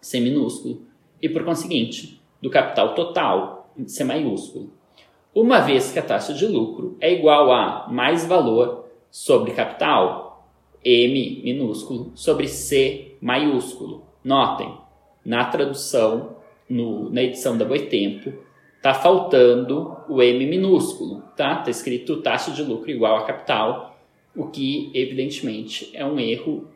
C 0.01 0.21
minúsculo, 0.21 0.83
e 1.21 1.29
por 1.29 1.45
conseguinte, 1.45 2.21
do 2.41 2.51
capital 2.51 2.95
total, 2.95 3.73
C 3.87 4.05
maiúsculo 4.05 4.73
uma 5.35 5.61
vez 5.61 5.91
que 5.91 5.99
a 5.99 6.03
taxa 6.03 6.35
de 6.35 6.47
lucro 6.47 6.97
é 7.01 7.11
igual 7.11 7.51
a 7.51 7.89
mais 7.89 8.27
valor 8.27 8.85
sobre 9.11 9.53
capital, 9.53 10.32
M 10.85 11.43
minúsculo, 11.45 12.13
sobre 12.15 12.49
C 12.49 13.17
maiúsculo. 13.21 14.05
Notem, 14.25 14.77
na 15.25 15.45
tradução, 15.45 16.37
no, 16.69 17.11
na 17.11 17.23
edição 17.23 17.57
da 17.57 17.65
Boitempo, 17.65 18.33
está 18.77 18.95
faltando 18.95 19.97
o 20.09 20.23
M 20.23 20.47
minúsculo, 20.47 21.23
tá? 21.37 21.59
Está 21.59 21.71
escrito 21.71 22.23
taxa 22.23 22.51
de 22.51 22.63
lucro 22.63 22.91
igual 22.91 23.17
a 23.17 23.25
capital, 23.25 23.97
o 24.35 24.47
que 24.47 24.91
evidentemente 24.95 25.91
é 25.95 26.05
um 26.05 26.19
erro 26.19 26.69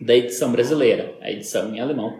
da 0.00 0.14
edição 0.14 0.50
brasileira. 0.50 1.14
A 1.20 1.30
edição 1.30 1.74
em 1.74 1.80
alemão 1.80 2.18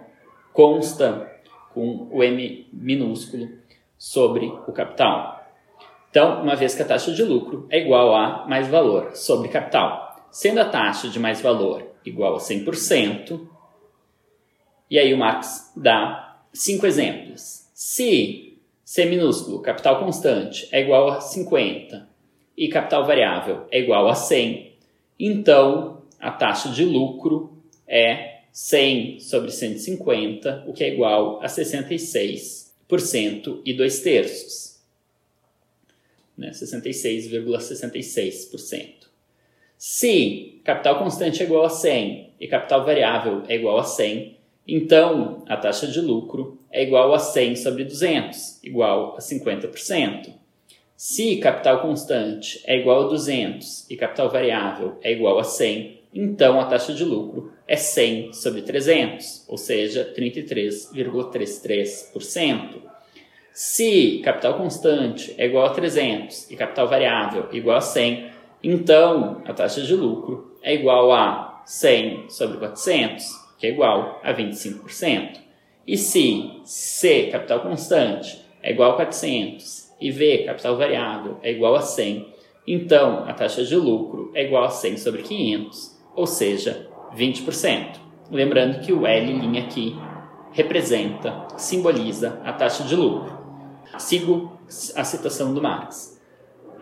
consta 0.53 1.31
com 1.75 2.09
o 2.11 2.23
M 2.23 2.67
minúsculo 2.73 3.49
sobre 3.99 4.47
o 4.67 4.73
capital. 4.73 5.43
Então, 6.11 6.43
uma 6.43 6.55
vez 6.55 6.75
que 6.75 6.83
a 6.83 6.87
taxa 6.87 7.13
de 7.13 7.23
lucro 7.23 7.67
é 7.71 7.81
igual 7.81 8.15
a 8.15 8.47
mais 8.47 8.69
valor 8.69 9.17
sobre 9.17 9.49
capital, 9.49 10.12
sendo 10.33 10.61
a 10.61 10.65
taxa 10.65 11.09
de 11.09 11.21
mais 11.21 11.41
valor 11.41 11.93
igual 12.05 12.35
a 12.35 12.39
100%, 12.39 13.47
e 14.91 14.99
aí 14.99 15.15
o 15.15 15.19
Max 15.19 15.73
dá 15.77 16.43
cinco 16.53 16.87
exemplos. 16.87 17.69
Se 17.73 18.59
C 18.85 19.05
minúsculo, 19.05 19.63
capital 19.63 20.01
constante, 20.01 20.69
é 20.73 20.81
igual 20.81 21.11
a 21.11 21.21
50 21.21 22.11
e 22.57 22.69
capital 22.69 23.07
variável 23.07 23.67
é 23.71 23.79
igual 23.81 24.09
a 24.09 24.15
100, 24.15 24.73
então 25.19 26.03
a 26.19 26.31
taxa 26.31 26.71
de 26.71 26.83
lucro 26.85 27.63
é 27.87 28.41
100 28.53 29.21
sobre 29.21 29.51
150, 29.51 30.65
o 30.67 30.73
que 30.73 30.83
é 30.85 30.93
igual 30.93 31.43
a 31.43 31.47
66% 31.47 33.61
e 33.65 33.73
2 33.73 34.01
terços. 34.01 34.79
Né? 36.37 36.51
66,66%. 36.51 39.02
Se 39.85 40.61
capital 40.63 41.01
constante 41.01 41.43
é 41.43 41.45
igual 41.45 41.65
a 41.65 41.69
100 41.69 42.35
e 42.39 42.47
capital 42.47 42.85
variável 42.85 43.43
é 43.49 43.57
igual 43.57 43.81
a 43.81 43.83
100, 43.83 44.39
então 44.65 45.43
a 45.49 45.57
taxa 45.57 45.89
de 45.89 46.01
lucro 46.01 46.57
é 46.71 46.85
igual 46.85 47.13
a 47.13 47.19
100 47.19 47.57
sobre 47.57 47.83
200, 47.83 48.63
igual 48.63 49.17
a 49.17 49.19
50%. 49.19 50.35
Se 50.97 51.37
capital 51.39 51.83
constante 51.83 52.63
é 52.65 52.79
igual 52.79 53.07
a 53.07 53.09
200 53.09 53.91
e 53.91 53.97
capital 53.97 54.31
variável 54.31 54.99
é 55.03 55.11
igual 55.11 55.37
a 55.41 55.45
100, 55.45 55.99
então 56.15 56.61
a 56.61 56.67
taxa 56.67 56.95
de 56.95 57.05
lucro 57.05 57.51
é 57.67 57.75
100 57.75 58.35
sobre 58.35 58.63
300, 58.63 59.47
ou 59.49 59.59
seja, 59.59 60.15
33,33%. 60.17 62.75
Se 63.53 64.21
capital 64.23 64.57
constante 64.57 65.35
é 65.37 65.47
igual 65.47 65.67
a 65.67 65.71
300 65.71 66.53
e 66.53 66.57
capital 66.57 66.87
variável 66.87 67.49
é 67.53 67.57
igual 67.57 67.79
a 67.79 67.81
100, 67.81 68.31
então 68.63 69.43
a 69.45 69.53
taxa 69.53 69.83
de 69.83 69.95
lucro 69.95 70.57
é 70.63 70.75
igual 70.75 71.13
a 71.13 71.63
100 71.65 72.31
sobre 72.31 72.59
400, 72.59 73.25
que 73.59 73.67
é 73.67 73.71
igual 73.71 74.21
a 74.23 74.33
25%. 74.33 75.41
E 75.87 75.97
se 75.97 76.61
C, 76.65 77.29
capital 77.33 77.61
constante, 77.61 78.41
é 78.63 78.73
igual 78.73 78.93
a 78.93 78.97
400 78.97 79.93
e 80.01 80.11
V, 80.11 80.45
capital 80.45 80.77
variável, 80.77 81.39
é 81.43 81.51
igual 81.51 81.75
a 81.75 81.81
100, 81.81 82.33
então 82.67 83.25
a 83.29 83.33
taxa 83.33 83.65
de 83.65 83.75
lucro 83.75 84.31
é 84.35 84.45
igual 84.45 84.65
a 84.65 84.71
100 84.71 84.97
sobre 84.99 85.23
500, 85.23 86.01
ou 86.15 86.27
seja, 86.27 86.89
20%. 87.17 88.01
Lembrando 88.31 88.81
que 88.81 88.93
o 88.93 89.07
L' 89.07 89.59
aqui 89.59 89.97
representa, 90.53 91.47
simboliza 91.57 92.41
a 92.45 92.53
taxa 92.53 92.85
de 92.85 92.95
lucro. 92.95 93.41
Sigo 93.99 94.53
a 94.95 95.05
citação 95.05 95.53
do 95.53 95.61
Marx. 95.61 96.12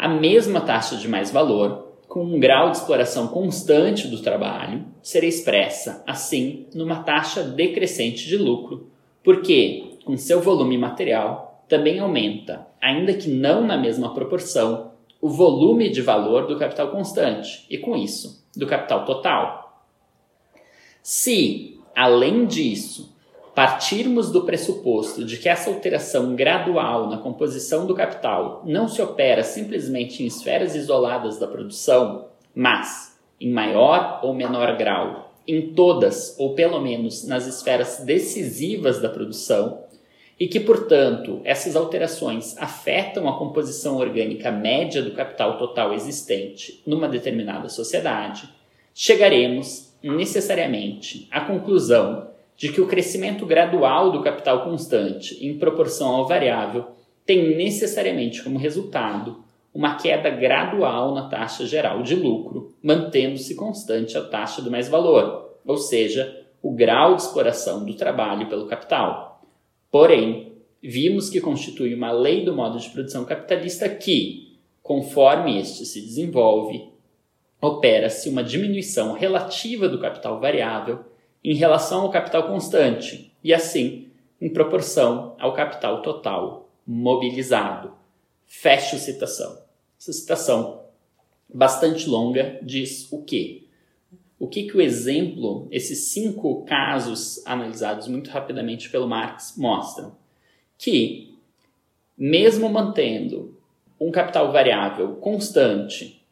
A 0.00 0.09
mesma 0.09 0.62
taxa 0.62 0.97
de 0.97 1.07
mais-valor, 1.07 1.92
com 2.09 2.25
um 2.25 2.40
grau 2.40 2.71
de 2.71 2.78
exploração 2.78 3.28
constante 3.28 4.09
do 4.09 4.23
trabalho, 4.23 4.83
será 5.02 5.26
expressa, 5.26 6.02
assim, 6.07 6.66
numa 6.75 7.02
taxa 7.02 7.42
decrescente 7.42 8.26
de 8.26 8.38
lucro, 8.38 8.87
porque, 9.23 9.99
com 10.07 10.16
seu 10.16 10.40
volume 10.40 10.78
material, 10.78 11.66
também 11.69 11.99
aumenta, 11.99 12.66
ainda 12.80 13.12
que 13.12 13.28
não 13.28 13.62
na 13.62 13.76
mesma 13.76 14.14
proporção, 14.14 14.92
o 15.21 15.28
volume 15.28 15.90
de 15.90 16.00
valor 16.00 16.47
do 16.47 16.59
capital 16.59 16.90
constante 16.90 17.66
e, 17.69 17.76
com 17.76 17.95
isso, 17.95 18.42
do 18.57 18.66
capital 18.66 19.04
total. 19.04 19.85
Se, 21.02 21.78
além 21.95 22.47
disso, 22.47 23.14
partirmos 23.54 24.30
do 24.30 24.42
pressuposto 24.42 25.25
de 25.25 25.37
que 25.37 25.49
essa 25.49 25.71
alteração 25.71 26.35
gradual 26.37 27.09
na 27.09 27.19
composição 27.19 27.87
do 27.87 27.95
capital 27.95 28.62
não 28.64 28.88
se 28.88 29.02
opera 29.02 29.42
simplesmente 29.42 30.23
em 30.23 30.26
esferas 30.26 30.75
isoladas 30.75 31.38
da 31.38 31.47
produção, 31.47 32.26
mas, 32.54 33.19
em 33.40 33.50
maior 33.50 34.21
ou 34.23 34.33
menor 34.35 34.76
grau, 34.76 35.33
em 35.47 35.73
todas 35.75 36.37
ou 36.38 36.54
pelo 36.54 36.80
menos 36.80 37.26
nas 37.26 37.47
esferas 37.47 37.99
decisivas 38.04 39.00
da 39.00 39.09
produção, 39.09 39.85
e 40.38 40.49
que, 40.49 40.59
portanto, 40.59 41.42
essas 41.45 41.76
alterações 41.76 42.57
afetam 42.57 43.28
a 43.28 43.37
composição 43.37 43.99
orgânica 43.99 44.50
média 44.50 45.02
do 45.02 45.11
capital 45.11 45.59
total 45.59 45.92
existente 45.92 46.83
numa 46.87 47.07
determinada 47.07 47.69
sociedade, 47.69 48.49
chegaremos 48.95 49.92
necessariamente 50.02 51.28
à 51.30 51.42
conclusão 51.42 52.30
de 52.61 52.71
que 52.71 52.81
o 52.83 52.87
crescimento 52.87 53.47
gradual 53.47 54.12
do 54.12 54.21
capital 54.21 54.63
constante 54.65 55.43
em 55.43 55.56
proporção 55.56 56.08
ao 56.08 56.28
variável 56.28 56.89
tem 57.25 57.56
necessariamente 57.56 58.45
como 58.45 58.58
resultado 58.58 59.43
uma 59.73 59.95
queda 59.95 60.28
gradual 60.28 61.15
na 61.15 61.26
taxa 61.26 61.65
geral 61.65 62.02
de 62.02 62.15
lucro, 62.15 62.75
mantendo-se 62.82 63.54
constante 63.54 64.19
a 64.19 64.23
taxa 64.23 64.61
do 64.61 64.71
mais-valor, 64.71 65.56
ou 65.65 65.78
seja, 65.78 66.45
o 66.63 66.71
grau 66.71 67.17
de 67.17 67.23
exploração 67.23 67.82
do 67.82 67.95
trabalho 67.95 68.47
pelo 68.47 68.67
capital. 68.67 69.43
Porém, 69.91 70.52
vimos 70.82 71.30
que 71.30 71.41
constitui 71.41 71.95
uma 71.95 72.13
lei 72.13 72.45
do 72.45 72.54
modo 72.54 72.78
de 72.78 72.91
produção 72.91 73.25
capitalista 73.25 73.89
que, 73.89 74.58
conforme 74.82 75.58
este 75.58 75.87
se 75.87 76.02
desenvolve, 76.02 76.91
opera-se 77.58 78.28
uma 78.28 78.45
diminuição 78.45 79.15
relativa 79.15 79.89
do 79.89 79.99
capital 79.99 80.39
variável 80.39 81.08
em 81.43 81.55
relação 81.55 82.03
ao 82.03 82.11
capital 82.11 82.47
constante 82.47 83.33
e, 83.43 83.53
assim, 83.53 84.11
em 84.41 84.49
proporção 84.49 85.35
ao 85.39 85.53
capital 85.53 86.03
total 86.03 86.69
mobilizado. 86.87 87.93
Fecho 88.47 88.97
citação. 88.99 89.59
Essa 89.99 90.13
citação, 90.13 90.83
bastante 91.53 92.09
longa, 92.09 92.59
diz 92.63 93.11
o 93.13 93.23
quê? 93.23 93.65
O 94.39 94.49
que, 94.49 94.65
que 94.65 94.76
o 94.76 94.81
exemplo, 94.81 95.69
esses 95.71 96.09
cinco 96.09 96.65
casos 96.65 97.47
analisados 97.47 98.09
muito 98.09 98.31
rapidamente 98.31 98.89
pelo 98.89 99.07
Marx, 99.07 99.55
mostram? 99.57 100.17
Que, 100.79 101.35
mesmo 102.17 102.69
mantendo 102.71 103.59
um 104.00 104.11
capital 104.11 104.50
variável 104.50 105.17
constante 105.17 106.25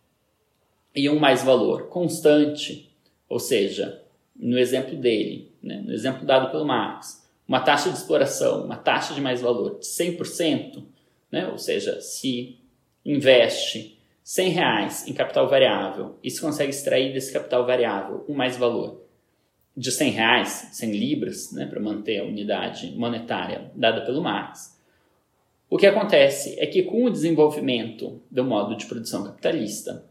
e 0.94 1.08
um 1.10 1.18
mais-valor 1.18 1.88
constante, 1.88 2.90
ou 3.28 3.38
seja, 3.38 4.02
no 4.38 4.58
exemplo 4.58 4.96
dele, 4.96 5.52
né, 5.62 5.82
no 5.84 5.92
exemplo 5.92 6.24
dado 6.24 6.50
pelo 6.50 6.64
Marx, 6.64 7.26
uma 7.46 7.60
taxa 7.60 7.90
de 7.90 7.96
exploração, 7.96 8.64
uma 8.64 8.76
taxa 8.76 9.14
de 9.14 9.20
mais-valor 9.20 9.78
de 9.78 9.86
100%, 9.86 10.84
né, 11.32 11.48
ou 11.48 11.58
seja, 11.58 12.00
se 12.00 12.58
investe 13.04 13.98
100 14.22 14.48
reais 14.50 15.08
em 15.08 15.12
capital 15.12 15.48
variável 15.48 16.18
e 16.22 16.30
se 16.30 16.40
consegue 16.40 16.70
extrair 16.70 17.12
desse 17.12 17.32
capital 17.32 17.66
variável 17.66 18.24
um 18.28 18.34
mais 18.34 18.56
valor 18.56 19.02
de 19.76 19.90
100 19.90 20.10
reais, 20.10 20.68
100 20.72 20.92
libras, 20.92 21.52
né, 21.52 21.66
para 21.66 21.80
manter 21.80 22.20
a 22.20 22.24
unidade 22.24 22.92
monetária 22.96 23.70
dada 23.74 24.04
pelo 24.04 24.22
Marx, 24.22 24.78
o 25.70 25.76
que 25.76 25.86
acontece 25.86 26.58
é 26.58 26.66
que 26.66 26.82
com 26.82 27.04
o 27.04 27.10
desenvolvimento 27.10 28.22
do 28.30 28.42
modo 28.42 28.74
de 28.74 28.86
produção 28.86 29.24
capitalista, 29.24 30.04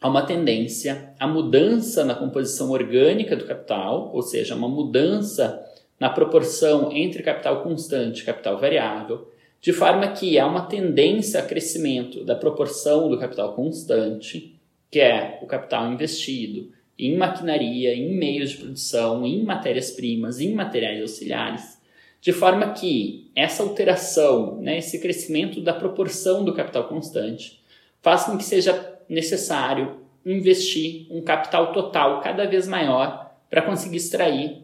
há 0.00 0.08
uma 0.08 0.22
tendência 0.22 1.12
à 1.18 1.26
mudança 1.26 2.04
na 2.04 2.14
composição 2.14 2.70
orgânica 2.70 3.36
do 3.36 3.44
capital, 3.44 4.10
ou 4.14 4.22
seja, 4.22 4.54
uma 4.54 4.68
mudança 4.68 5.62
na 5.98 6.08
proporção 6.08 6.90
entre 6.92 7.22
capital 7.22 7.62
constante 7.62 8.22
e 8.22 8.24
capital 8.24 8.58
variável, 8.58 9.30
de 9.60 9.72
forma 9.72 10.08
que 10.08 10.38
há 10.38 10.46
uma 10.46 10.62
tendência 10.62 11.38
a 11.38 11.42
crescimento 11.42 12.24
da 12.24 12.34
proporção 12.34 13.10
do 13.10 13.18
capital 13.18 13.52
constante, 13.52 14.58
que 14.90 14.98
é 14.98 15.38
o 15.42 15.46
capital 15.46 15.92
investido 15.92 16.72
em 16.98 17.16
maquinaria, 17.16 17.94
em 17.94 18.14
meios 18.16 18.50
de 18.50 18.56
produção, 18.58 19.26
em 19.26 19.42
matérias-primas, 19.42 20.40
em 20.40 20.54
materiais 20.54 21.00
auxiliares, 21.00 21.78
de 22.20 22.32
forma 22.32 22.72
que 22.72 23.30
essa 23.34 23.62
alteração, 23.62 24.56
né, 24.60 24.78
esse 24.78 24.98
crescimento 24.98 25.60
da 25.60 25.72
proporção 25.72 26.44
do 26.44 26.54
capital 26.54 26.88
constante, 26.88 27.62
faz 28.02 28.24
com 28.24 28.36
que 28.36 28.44
seja 28.44 28.98
necessário 29.10 29.98
investir 30.24 31.06
um 31.10 31.20
capital 31.20 31.72
total 31.72 32.20
cada 32.20 32.46
vez 32.46 32.68
maior 32.68 33.34
para 33.50 33.62
conseguir 33.62 33.96
extrair 33.96 34.62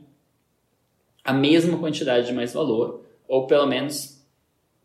a 1.24 1.32
mesma 1.32 1.76
quantidade 1.78 2.28
de 2.28 2.32
mais 2.32 2.54
valor, 2.54 3.04
ou 3.26 3.46
pelo 3.48 3.66
menos 3.66 4.24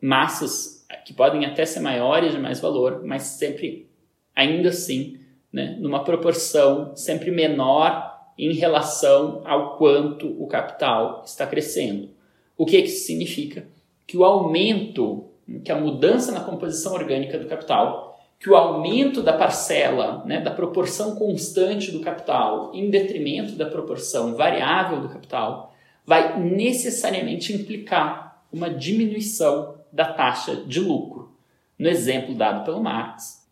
massas 0.01 0.85
que 1.05 1.13
podem 1.13 1.45
até 1.45 1.63
ser 1.65 1.79
maiores 1.79 2.31
de 2.31 2.39
mais 2.39 2.59
valor, 2.59 3.03
mas 3.05 3.23
sempre, 3.23 3.87
ainda 4.35 4.69
assim, 4.69 5.19
né, 5.53 5.77
numa 5.79 6.03
proporção 6.03 6.95
sempre 6.95 7.29
menor 7.29 8.09
em 8.37 8.53
relação 8.53 9.43
ao 9.45 9.77
quanto 9.77 10.27
o 10.41 10.47
capital 10.47 11.21
está 11.23 11.45
crescendo. 11.45 12.09
O 12.57 12.65
que, 12.65 12.81
que 12.81 12.87
isso 12.87 13.05
significa? 13.05 13.67
Que 14.07 14.17
o 14.17 14.23
aumento, 14.23 15.25
que 15.63 15.71
a 15.71 15.79
mudança 15.79 16.31
na 16.31 16.39
composição 16.39 16.93
orgânica 16.93 17.37
do 17.37 17.47
capital, 17.47 18.10
que 18.41 18.49
o 18.49 18.55
aumento 18.55 19.21
da 19.21 19.33
parcela, 19.33 20.25
né, 20.25 20.41
da 20.41 20.49
proporção 20.49 21.15
constante 21.15 21.91
do 21.91 21.99
capital, 21.99 22.71
em 22.73 22.89
detrimento 22.89 23.51
da 23.51 23.67
proporção 23.67 24.35
variável 24.35 24.99
do 24.99 25.09
capital, 25.09 25.75
vai 26.03 26.39
necessariamente 26.39 27.53
implicar 27.53 28.43
uma 28.51 28.67
diminuição 28.67 29.75
da 29.93 30.11
taxa 30.11 30.55
de 30.55 30.79
lucro. 30.79 31.31
No 31.77 31.87
exemplo 31.87 32.33
dado 32.33 32.65
pelo 32.65 32.81
Marx, 32.81 33.47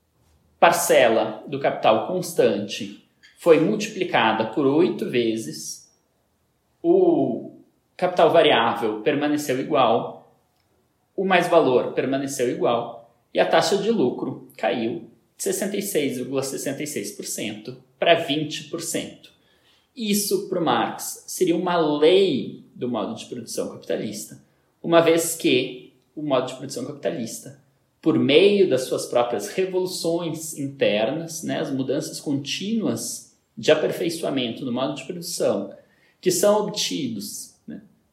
parcela 0.59 1.43
do 1.45 1.59
capital 1.59 2.07
constante 2.07 3.07
foi 3.37 3.59
multiplicada 3.59 4.47
por 4.47 4.65
oito 4.65 5.07
vezes, 5.07 5.87
o 6.81 7.59
capital 7.95 8.31
variável 8.31 9.01
permaneceu 9.01 9.59
igual, 9.59 10.35
o 11.15 11.23
mais-valor 11.23 11.91
permaneceu 11.91 12.49
igual 12.49 12.98
e 13.33 13.39
a 13.39 13.45
taxa 13.45 13.77
de 13.77 13.91
lucro 13.91 14.47
caiu 14.57 15.09
de 15.37 15.43
66,66% 15.43 16.33
,66 17.17 17.77
para 17.97 18.27
20%. 18.27 19.29
Isso, 19.95 20.47
para 20.47 20.61
Marx, 20.61 21.25
seria 21.27 21.55
uma 21.55 21.77
lei 21.77 22.63
do 22.73 22.87
modo 22.87 23.15
de 23.15 23.25
produção 23.25 23.69
capitalista, 23.71 24.41
uma 24.81 25.01
vez 25.01 25.35
que 25.35 25.93
o 26.15 26.21
modo 26.21 26.47
de 26.47 26.55
produção 26.55 26.85
capitalista, 26.85 27.61
por 28.01 28.17
meio 28.17 28.69
das 28.69 28.83
suas 28.83 29.05
próprias 29.05 29.49
revoluções 29.49 30.57
internas, 30.57 31.43
né, 31.43 31.59
as 31.59 31.71
mudanças 31.71 32.19
contínuas 32.19 33.35
de 33.57 33.71
aperfeiçoamento 33.71 34.63
do 34.63 34.71
modo 34.71 34.95
de 34.95 35.03
produção, 35.03 35.73
que 36.21 36.31
são 36.31 36.61
obtidos 36.63 37.48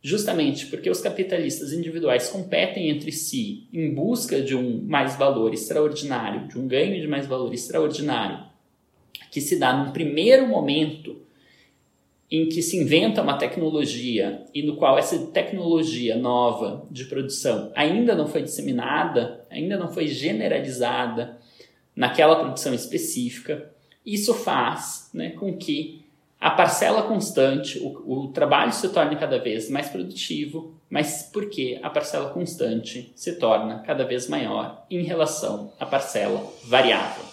justamente 0.07 0.67
porque 0.67 0.89
os 0.89 1.01
capitalistas 1.01 1.73
individuais 1.73 2.29
competem 2.29 2.91
entre 2.91 3.11
si 3.11 3.67
em 3.73 3.93
busca 3.93 4.41
de 4.41 4.55
um 4.55 4.81
mais 4.87 5.17
valor 5.17 5.53
extraordinário, 5.53 6.47
de 6.47 6.57
um 6.57 6.69
ganho 6.69 7.01
de 7.01 7.09
mais 7.09 7.27
valor 7.27 7.53
extraordinário, 7.53 8.39
que 9.33 9.41
se 9.41 9.59
dá 9.59 9.77
num 9.77 9.91
primeiro 9.91 10.47
momento 10.47 11.17
em 12.31 12.49
que 12.49 12.63
se 12.63 12.77
inventa 12.77 13.21
uma 13.21 13.37
tecnologia 13.37 14.45
e 14.55 14.63
no 14.63 14.77
qual 14.77 14.97
essa 14.97 15.19
tecnologia 15.27 16.17
nova 16.17 16.87
de 16.89 17.07
produção 17.07 17.73
ainda 17.75 18.15
não 18.15 18.29
foi 18.29 18.43
disseminada, 18.43 19.45
ainda 19.51 19.77
não 19.77 19.93
foi 19.93 20.07
generalizada 20.07 21.37
naquela 21.97 22.37
produção 22.37 22.73
específica, 22.73 23.73
isso 24.07 24.33
faz 24.33 25.11
né, 25.13 25.31
com 25.31 25.57
que 25.57 26.06
a 26.41 26.51
parcela 26.51 27.03
constante, 27.03 27.79
o, 27.79 28.25
o 28.25 28.29
trabalho 28.29 28.73
se 28.73 28.89
torne 28.91 29.17
cada 29.17 29.39
vez 29.39 29.71
mais 29.71 29.89
produtivo, 29.89 30.75
mas 30.89 31.31
porque 31.33 31.81
a 31.83 31.89
parcela 31.89 32.31
constante 32.31 33.13
se 33.17 33.37
torna 33.37 33.81
cada 33.81 34.05
vez 34.05 34.29
maior 34.29 34.85
em 34.91 35.03
relação 35.03 35.73
à 35.81 35.87
parcela 35.87 36.47
variável. 36.65 37.25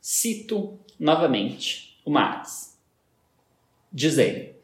Cito 0.00 0.78
novamente 0.98 1.98
o 2.04 2.10
Marx 2.10 2.78
dizendo: 3.92 4.54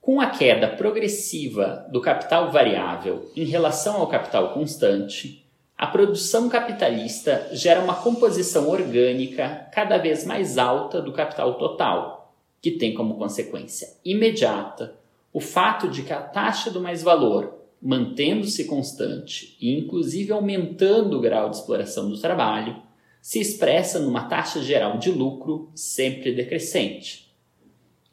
com 0.00 0.20
a 0.20 0.30
queda 0.30 0.68
progressiva 0.68 1.86
do 1.90 2.00
capital 2.00 2.50
variável 2.50 3.30
em 3.36 3.44
relação 3.44 3.96
ao 3.96 4.06
capital 4.06 4.54
constante, 4.54 5.44
a 5.76 5.86
produção 5.86 6.48
capitalista 6.48 7.48
gera 7.52 7.80
uma 7.80 7.96
composição 7.96 8.68
orgânica 8.68 9.68
cada 9.72 9.98
vez 9.98 10.24
mais 10.24 10.56
alta 10.56 11.02
do 11.02 11.12
capital 11.12 11.58
total, 11.58 12.17
que 12.60 12.72
tem 12.72 12.94
como 12.94 13.16
consequência 13.16 13.96
imediata 14.04 14.96
o 15.32 15.40
fato 15.40 15.88
de 15.88 16.02
que 16.02 16.12
a 16.12 16.20
taxa 16.20 16.70
do 16.70 16.80
mais-valor, 16.80 17.54
mantendo-se 17.80 18.64
constante 18.64 19.56
e 19.60 19.78
inclusive 19.78 20.32
aumentando 20.32 21.16
o 21.16 21.20
grau 21.20 21.50
de 21.50 21.56
exploração 21.56 22.08
do 22.08 22.18
trabalho, 22.18 22.82
se 23.20 23.38
expressa 23.38 23.98
numa 23.98 24.24
taxa 24.24 24.62
geral 24.62 24.98
de 24.98 25.10
lucro 25.10 25.70
sempre 25.74 26.32
decrescente. 26.32 27.32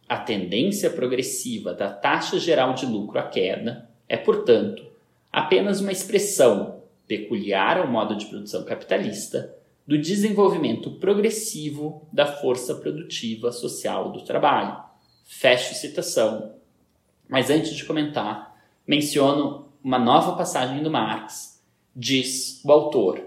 A 0.07 0.17
tendência 0.17 0.89
progressiva 0.89 1.73
da 1.73 1.89
taxa 1.89 2.37
geral 2.37 2.73
de 2.73 2.85
lucro 2.85 3.17
à 3.17 3.23
queda 3.23 3.89
é, 4.07 4.17
portanto, 4.17 4.85
apenas 5.31 5.81
uma 5.81 5.91
expressão 5.91 6.81
peculiar 7.07 7.77
ao 7.77 7.87
modo 7.87 8.15
de 8.15 8.25
produção 8.25 8.63
capitalista 8.63 9.54
do 9.85 9.97
desenvolvimento 9.97 10.91
progressivo 10.91 12.07
da 12.11 12.25
força 12.25 12.75
produtiva 12.75 13.51
social 13.51 14.11
do 14.11 14.23
trabalho. 14.23 14.83
Fecho 15.23 15.75
citação. 15.75 16.55
Mas 17.27 17.49
antes 17.49 17.75
de 17.75 17.85
comentar, 17.85 18.55
menciono 18.87 19.69
uma 19.83 19.99
nova 19.99 20.35
passagem 20.35 20.81
do 20.81 20.89
Marx. 20.89 21.63
Diz 21.95 22.61
o 22.65 22.71
autor: 22.71 23.23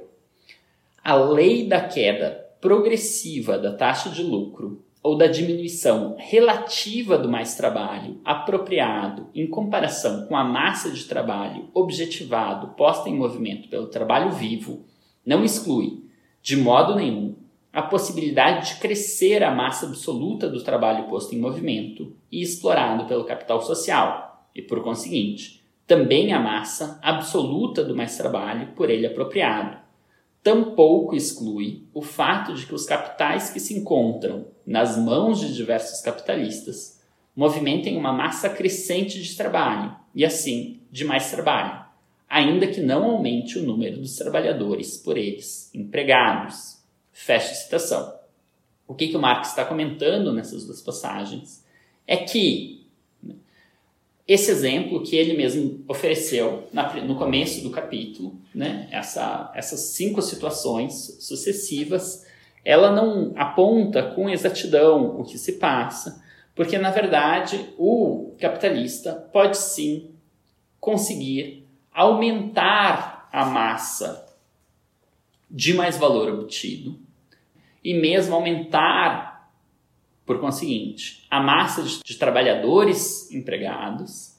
a 1.03 1.15
lei 1.15 1.67
da 1.67 1.81
queda 1.81 2.47
progressiva 2.61 3.57
da 3.57 3.73
taxa 3.73 4.11
de 4.11 4.23
lucro 4.23 4.85
ou 5.01 5.17
da 5.17 5.29
diminuição 5.29 6.17
relativa 6.19 7.17
do 7.17 7.29
mais 7.29 7.55
trabalho 7.55 8.21
apropriado 8.25 9.29
em 9.33 9.47
comparação 9.47 10.27
com 10.27 10.37
a 10.37 10.43
massa 10.43 10.91
de 10.91 11.05
trabalho 11.05 11.71
objetivado 11.73 12.75
posta 12.75 13.09
em 13.09 13.15
movimento 13.15 13.69
pelo 13.69 13.87
trabalho 13.87 14.33
vivo 14.33 14.85
não 15.25 15.45
exclui, 15.45 16.08
de 16.49 16.57
modo 16.57 16.95
nenhum, 16.95 17.35
a 17.71 17.83
possibilidade 17.83 18.71
de 18.71 18.81
crescer 18.81 19.45
a 19.45 19.55
massa 19.55 19.85
absoluta 19.85 20.49
do 20.49 20.65
trabalho 20.65 21.05
posto 21.05 21.35
em 21.35 21.39
movimento 21.39 22.17
e 22.33 22.41
explorado 22.41 23.05
pelo 23.05 23.27
capital 23.27 23.61
social, 23.61 24.49
e 24.55 24.63
por 24.63 24.83
conseguinte, 24.83 25.63
também 25.87 26.33
a 26.33 26.41
massa 26.41 26.99
absoluta 27.03 27.85
do 27.85 27.95
mais 27.95 28.17
trabalho 28.17 28.69
por 28.69 28.89
ele 28.89 29.07
apropriado. 29.07 29.77
Tampouco 30.43 31.15
exclui 31.15 31.87
o 31.93 32.01
fato 32.01 32.55
de 32.55 32.65
que 32.65 32.75
os 32.75 32.87
capitais 32.87 33.51
que 33.51 33.61
se 33.61 33.79
encontram 33.79 34.47
nas 34.67 34.97
mãos 34.97 35.41
de 35.41 35.55
diversos 35.55 36.01
capitalistas 36.01 37.03
movimentem 37.37 37.95
uma 37.95 38.11
massa 38.11 38.49
crescente 38.49 39.23
de 39.23 39.37
trabalho 39.37 39.95
e, 40.15 40.25
assim, 40.25 40.81
de 40.91 41.05
mais 41.05 41.31
trabalho, 41.31 41.88
ainda 42.29 42.67
que 42.67 42.81
não 42.81 43.05
aumente 43.11 43.59
o 43.59 43.63
número 43.63 43.99
dos 43.99 44.17
trabalhadores 44.17 44.97
por 44.97 45.17
eles 45.17 45.71
empregados. 45.75 46.79
Fecha 47.13 47.55
citação. 47.55 48.15
O 48.87 48.95
que, 48.95 49.09
que 49.09 49.17
o 49.17 49.21
Marx 49.21 49.49
está 49.49 49.65
comentando 49.65 50.33
nessas 50.33 50.65
duas 50.65 50.81
passagens 50.81 51.65
é 52.07 52.17
que 52.17 52.87
esse 54.27 54.51
exemplo 54.51 55.03
que 55.03 55.17
ele 55.17 55.35
mesmo 55.35 55.83
ofereceu 55.89 56.69
na, 56.71 56.95
no 57.03 57.17
começo 57.17 57.63
do 57.63 57.71
capítulo, 57.71 58.39
né, 58.55 58.87
essa, 58.91 59.51
essas 59.55 59.81
cinco 59.81 60.21
situações 60.21 61.17
sucessivas, 61.19 62.27
ela 62.63 62.93
não 62.93 63.33
aponta 63.37 64.03
com 64.03 64.29
exatidão 64.29 65.19
o 65.19 65.25
que 65.25 65.39
se 65.39 65.53
passa, 65.53 66.23
porque 66.55 66.77
na 66.77 66.91
verdade 66.91 67.71
o 67.79 68.35
capitalista 68.39 69.13
pode 69.33 69.57
sim 69.57 70.11
conseguir 70.79 71.68
aumentar 71.99 73.29
a 73.33 73.45
massa 73.45 74.25
de 75.51 75.75
mais 75.75 75.99
valor 75.99 76.33
obtido 76.33 76.97
e 77.83 77.93
mesmo 77.93 78.37
aumentar 78.37 79.51
por 80.25 80.39
conseguinte, 80.39 81.27
a 81.29 81.41
massa 81.41 81.83
de, 81.83 82.01
de 82.05 82.17
trabalhadores 82.17 83.33
empregados, 83.33 84.39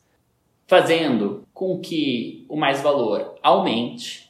fazendo 0.67 1.43
com 1.53 1.79
que 1.79 2.45
o 2.47 2.55
mais 2.55 2.79
valor 2.79 3.35
aumente. 3.43 4.29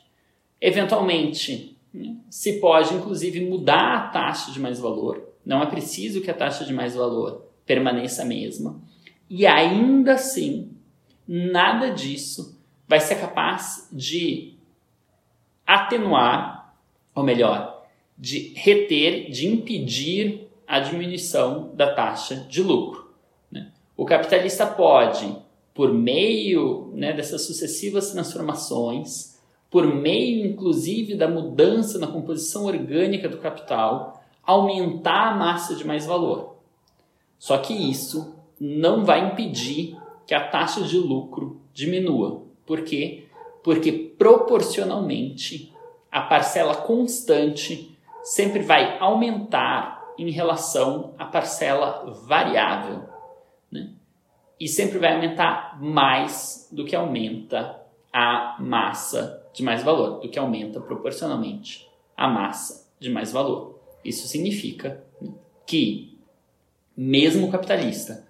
Eventualmente, 0.60 1.78
né, 1.94 2.16
se 2.32 2.60
pode 2.60 2.96
inclusive 2.96 3.42
mudar 3.42 3.94
a 3.94 4.08
taxa 4.08 4.52
de 4.52 4.60
mais 4.60 4.80
valor. 4.80 5.34
Não 5.46 5.62
é 5.62 5.68
preciso 5.68 6.22
que 6.22 6.32
a 6.32 6.34
taxa 6.34 6.66
de 6.66 6.74
mais 6.74 6.96
valor 6.96 7.46
permaneça 7.64 8.24
a 8.24 8.26
mesma. 8.26 8.82
E 9.30 9.46
ainda 9.46 10.14
assim, 10.14 10.72
nada 11.28 11.92
disso 11.92 12.59
vai 12.90 13.00
ser 13.00 13.20
capaz 13.20 13.88
de 13.94 14.56
atenuar, 15.66 16.74
ou 17.14 17.24
melhor, 17.24 17.86
de 18.18 18.52
reter, 18.56 19.30
de 19.30 19.48
impedir 19.48 20.50
a 20.68 20.80
diminuição 20.80 21.70
da 21.76 21.94
taxa 21.94 22.36
de 22.50 22.64
lucro. 22.64 23.14
Né? 23.52 23.72
O 23.96 24.06
capitalista 24.06 24.66
pode, 24.66 25.38
por 25.72 25.94
meio 25.94 26.92
né, 26.96 27.14
dessas 27.14 27.46
sucessivas 27.46 28.12
transformações, 28.12 29.40
por 29.70 29.86
meio 29.86 30.48
inclusive 30.48 31.14
da 31.14 31.28
mudança 31.28 32.00
na 32.00 32.08
composição 32.08 32.66
orgânica 32.66 33.30
do 33.30 33.38
capital, 33.38 34.24
aumentar 34.44 35.34
a 35.34 35.36
massa 35.36 35.76
de 35.76 35.86
mais 35.86 36.08
valor. 36.08 36.56
Só 37.38 37.60
que 37.60 37.72
isso 37.72 38.36
não 38.60 39.06
vai 39.06 39.32
impedir 39.32 39.96
que 40.26 40.34
a 40.34 40.48
taxa 40.48 40.82
de 40.82 40.98
lucro 40.98 41.62
diminua. 41.72 42.49
Por 42.70 42.84
quê? 42.84 43.24
Porque 43.64 43.92
proporcionalmente 43.92 45.74
a 46.12 46.22
parcela 46.22 46.76
constante 46.76 47.98
sempre 48.22 48.60
vai 48.60 49.00
aumentar 49.00 50.14
em 50.20 50.30
relação 50.30 51.16
à 51.18 51.26
parcela 51.26 52.14
variável. 52.28 53.10
Né? 53.72 53.90
E 54.60 54.68
sempre 54.68 55.00
vai 55.00 55.16
aumentar 55.16 55.82
mais 55.82 56.70
do 56.72 56.86
que 56.86 56.96
aumenta 56.96 57.76
a 58.14 58.58
massa 58.60 59.44
de 59.52 59.64
mais 59.64 59.82
valor, 59.82 60.20
do 60.20 60.30
que 60.30 60.38
aumenta 60.38 60.80
proporcionalmente 60.80 61.90
a 62.16 62.28
massa 62.28 62.88
de 63.00 63.10
mais 63.10 63.32
valor. 63.32 63.80
Isso 64.06 64.28
significa 64.28 65.04
que, 65.66 66.20
mesmo 66.96 67.48
o 67.48 67.52
capitalista, 67.52 68.28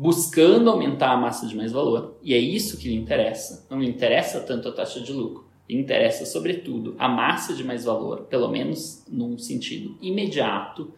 buscando 0.00 0.70
aumentar 0.70 1.10
a 1.10 1.16
massa 1.16 1.44
de 1.44 1.56
mais 1.56 1.72
valor, 1.72 2.18
e 2.22 2.32
é 2.32 2.38
isso 2.38 2.78
que 2.78 2.88
lhe 2.88 2.94
interessa, 2.94 3.66
não 3.68 3.80
lhe 3.80 3.88
interessa 3.88 4.40
tanto 4.42 4.68
a 4.68 4.72
taxa 4.72 5.00
de 5.00 5.12
lucro, 5.12 5.48
lhe 5.68 5.76
interessa, 5.76 6.24
sobretudo, 6.24 6.94
a 7.00 7.08
massa 7.08 7.52
de 7.52 7.64
mais 7.64 7.84
valor, 7.84 8.26
pelo 8.26 8.46
menos 8.48 9.04
num 9.08 9.36
sentido 9.36 9.98
imediato, 10.00 10.94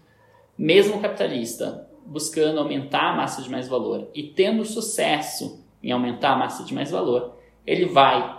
mesmo 0.56 1.00
capitalista, 1.00 1.88
buscando 2.04 2.60
aumentar 2.60 3.14
a 3.14 3.16
massa 3.16 3.40
de 3.40 3.48
mais 3.48 3.66
valor 3.66 4.10
e 4.14 4.22
tendo 4.22 4.66
sucesso 4.66 5.64
em 5.82 5.90
aumentar 5.90 6.32
a 6.34 6.38
massa 6.38 6.62
de 6.62 6.74
mais 6.74 6.90
valor, 6.90 7.38
ele 7.66 7.86
vai 7.86 8.38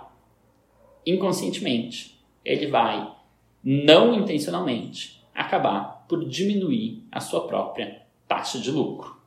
inconscientemente, 1.03 2.23
ele 2.45 2.67
vai 2.67 3.11
não 3.63 4.13
intencionalmente 4.13 5.25
acabar 5.33 6.05
por 6.07 6.23
diminuir 6.23 7.03
a 7.11 7.19
sua 7.19 7.47
própria 7.47 8.03
taxa 8.27 8.59
de 8.59 8.69
lucro. 8.69 9.20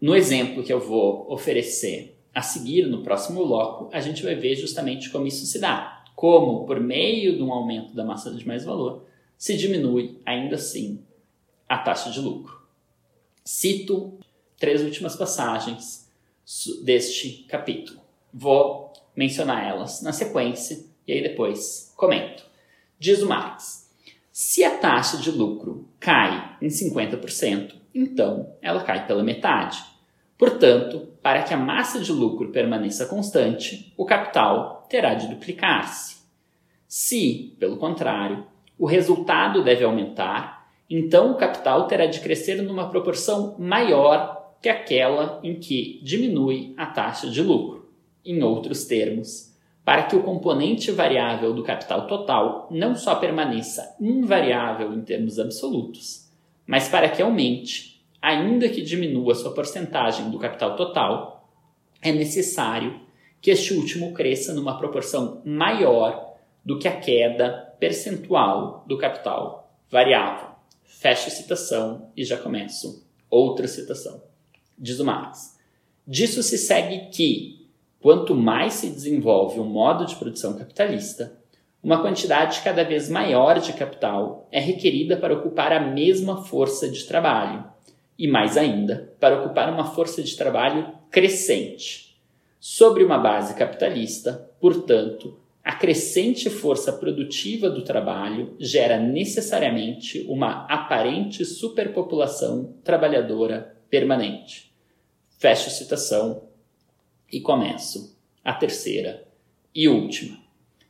No 0.00 0.14
exemplo 0.14 0.62
que 0.62 0.72
eu 0.72 0.80
vou 0.80 1.30
oferecer 1.30 2.16
a 2.34 2.42
seguir 2.42 2.86
no 2.86 3.02
próximo 3.02 3.46
bloco, 3.46 3.88
a 3.92 4.00
gente 4.00 4.22
vai 4.22 4.34
ver 4.34 4.56
justamente 4.56 5.10
como 5.10 5.26
isso 5.26 5.46
se 5.46 5.58
dá. 5.58 6.04
Como, 6.14 6.66
por 6.66 6.80
meio 6.80 7.36
de 7.36 7.42
um 7.42 7.52
aumento 7.52 7.94
da 7.94 8.04
massa 8.04 8.30
de 8.32 8.46
mais 8.46 8.64
valor, 8.64 9.04
se 9.36 9.56
diminui 9.56 10.18
ainda 10.24 10.56
assim 10.56 11.00
a 11.68 11.78
taxa 11.78 12.10
de 12.10 12.20
lucro. 12.20 12.60
Cito 13.44 14.18
três 14.58 14.82
últimas 14.82 15.16
passagens 15.16 16.08
deste 16.82 17.44
capítulo. 17.48 18.00
Vou 18.32 18.92
mencionar 19.16 19.66
elas 19.66 20.02
na 20.02 20.12
sequência 20.12 20.84
e 21.06 21.12
aí 21.12 21.22
depois 21.22 21.92
comento. 21.96 22.44
Diz 22.98 23.22
o 23.22 23.28
Marx: 23.28 23.90
se 24.32 24.64
a 24.64 24.78
taxa 24.78 25.18
de 25.18 25.30
lucro 25.30 25.88
cai 26.00 26.56
em 26.60 26.68
50%, 26.68 27.74
então 27.94 28.54
ela 28.60 28.82
cai 28.82 29.06
pela 29.06 29.22
metade. 29.22 29.82
Portanto, 30.36 31.08
para 31.22 31.42
que 31.42 31.54
a 31.54 31.56
massa 31.56 32.00
de 32.00 32.12
lucro 32.12 32.50
permaneça 32.50 33.06
constante, 33.06 33.92
o 33.96 34.04
capital 34.04 34.84
terá 34.90 35.14
de 35.14 35.28
duplicar-se. 35.28 36.16
Se, 36.88 37.56
pelo 37.58 37.76
contrário, 37.76 38.44
o 38.78 38.86
resultado 38.86 39.62
deve 39.62 39.84
aumentar, 39.84 40.68
então 40.90 41.32
o 41.32 41.36
capital 41.36 41.86
terá 41.86 42.06
de 42.06 42.20
crescer 42.20 42.60
numa 42.60 42.90
proporção 42.90 43.56
maior 43.58 44.54
que 44.60 44.68
aquela 44.68 45.40
em 45.42 45.54
que 45.54 46.00
diminui 46.02 46.74
a 46.76 46.86
taxa 46.86 47.28
de 47.30 47.42
lucro. 47.42 47.88
Em 48.24 48.42
outros 48.42 48.84
termos, 48.84 49.54
para 49.84 50.04
que 50.04 50.16
o 50.16 50.22
componente 50.22 50.90
variável 50.90 51.52
do 51.52 51.62
capital 51.62 52.06
total 52.06 52.68
não 52.70 52.94
só 52.94 53.14
permaneça 53.16 53.96
invariável 54.00 54.92
em 54.94 55.02
termos 55.02 55.38
absolutos, 55.38 56.23
mas 56.66 56.88
para 56.88 57.08
que 57.08 57.22
aumente, 57.22 58.04
ainda 58.20 58.68
que 58.68 58.82
diminua 58.82 59.34
sua 59.34 59.52
porcentagem 59.52 60.30
do 60.30 60.38
capital 60.38 60.76
total, 60.76 61.50
é 62.00 62.12
necessário 62.12 63.00
que 63.40 63.50
este 63.50 63.74
último 63.74 64.12
cresça 64.12 64.54
numa 64.54 64.78
proporção 64.78 65.42
maior 65.44 66.34
do 66.64 66.78
que 66.78 66.88
a 66.88 66.98
queda 66.98 67.74
percentual 67.78 68.84
do 68.86 68.96
capital 68.96 69.76
variável. 69.90 70.48
Fecho 70.82 71.30
citação 71.30 72.10
e 72.16 72.24
já 72.24 72.38
começo 72.38 73.06
outra 73.28 73.68
citação. 73.68 74.22
Diz 74.78 74.98
o 74.98 75.04
Marx. 75.04 75.58
Disso 76.06 76.42
se 76.42 76.56
segue 76.56 77.10
que, 77.10 77.68
quanto 78.00 78.34
mais 78.34 78.74
se 78.74 78.88
desenvolve 78.88 79.60
um 79.60 79.64
modo 79.64 80.06
de 80.06 80.16
produção 80.16 80.56
capitalista, 80.56 81.38
uma 81.84 82.00
quantidade 82.00 82.62
cada 82.62 82.82
vez 82.82 83.10
maior 83.10 83.60
de 83.60 83.74
capital 83.74 84.48
é 84.50 84.58
requerida 84.58 85.18
para 85.18 85.34
ocupar 85.34 85.70
a 85.70 85.80
mesma 85.80 86.42
força 86.42 86.88
de 86.88 87.04
trabalho, 87.04 87.62
e 88.18 88.26
mais 88.26 88.56
ainda, 88.56 89.14
para 89.20 89.38
ocupar 89.40 89.70
uma 89.70 89.84
força 89.84 90.22
de 90.22 90.34
trabalho 90.34 90.94
crescente. 91.10 92.18
Sobre 92.58 93.04
uma 93.04 93.18
base 93.18 93.54
capitalista, 93.54 94.50
portanto, 94.58 95.38
a 95.62 95.74
crescente 95.74 96.48
força 96.48 96.90
produtiva 96.90 97.68
do 97.68 97.84
trabalho 97.84 98.56
gera 98.58 98.98
necessariamente 98.98 100.24
uma 100.26 100.64
aparente 100.66 101.44
superpopulação 101.44 102.76
trabalhadora 102.82 103.76
permanente. 103.90 104.72
Fecho 105.38 105.68
citação 105.68 106.44
e 107.30 107.42
começo 107.42 108.16
a 108.42 108.54
terceira 108.54 109.26
e 109.74 109.86
última. 109.86 110.43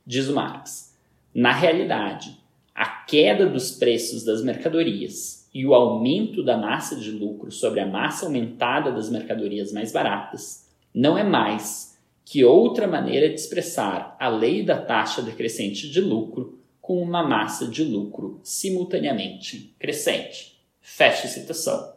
Diz 0.06 0.28
o 0.28 0.34
Marx: 0.34 0.94
na 1.34 1.52
realidade, 1.52 2.38
a 2.74 2.86
queda 2.86 3.46
dos 3.46 3.70
preços 3.70 4.24
das 4.24 4.42
mercadorias 4.42 5.48
e 5.54 5.64
o 5.64 5.74
aumento 5.74 6.42
da 6.42 6.56
massa 6.56 6.96
de 6.96 7.10
lucro 7.10 7.50
sobre 7.50 7.80
a 7.80 7.86
massa 7.86 8.26
aumentada 8.26 8.90
das 8.90 9.08
mercadorias 9.08 9.72
mais 9.72 9.92
baratas 9.92 10.68
não 10.92 11.16
é 11.16 11.22
mais 11.22 11.98
que 12.24 12.44
outra 12.44 12.86
maneira 12.86 13.28
de 13.28 13.34
expressar 13.34 14.16
a 14.18 14.28
lei 14.28 14.62
da 14.62 14.80
taxa 14.80 15.22
decrescente 15.22 15.88
de 15.90 16.00
lucro 16.00 16.58
com 16.80 17.00
uma 17.00 17.26
massa 17.26 17.66
de 17.66 17.84
lucro 17.84 18.40
simultaneamente 18.42 19.74
crescente. 19.78 20.58
Fecha 20.80 21.28
citação. 21.28 21.94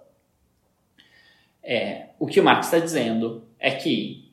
É, 1.61 2.09
o 2.19 2.25
que 2.25 2.39
o 2.39 2.43
Marx 2.43 2.67
está 2.67 2.79
dizendo 2.79 3.43
é 3.59 3.71
que 3.71 4.26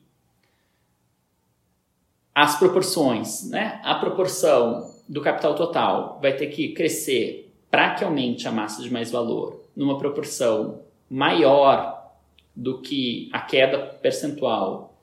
as 2.35 2.59
proporções, 2.59 3.49
né, 3.49 3.79
a 3.81 3.95
proporção 3.95 4.93
do 5.07 5.21
capital 5.21 5.55
total 5.55 6.19
vai 6.21 6.35
ter 6.35 6.47
que 6.47 6.73
crescer 6.73 7.49
para 7.71 7.95
que 7.95 8.03
aumente 8.03 8.45
a 8.45 8.51
massa 8.51 8.83
de 8.83 8.91
mais 8.91 9.09
valor 9.09 9.63
numa 9.73 9.97
proporção 9.97 10.81
maior 11.09 12.11
do 12.53 12.81
que 12.81 13.29
a 13.31 13.39
queda 13.39 13.79
percentual 13.79 14.99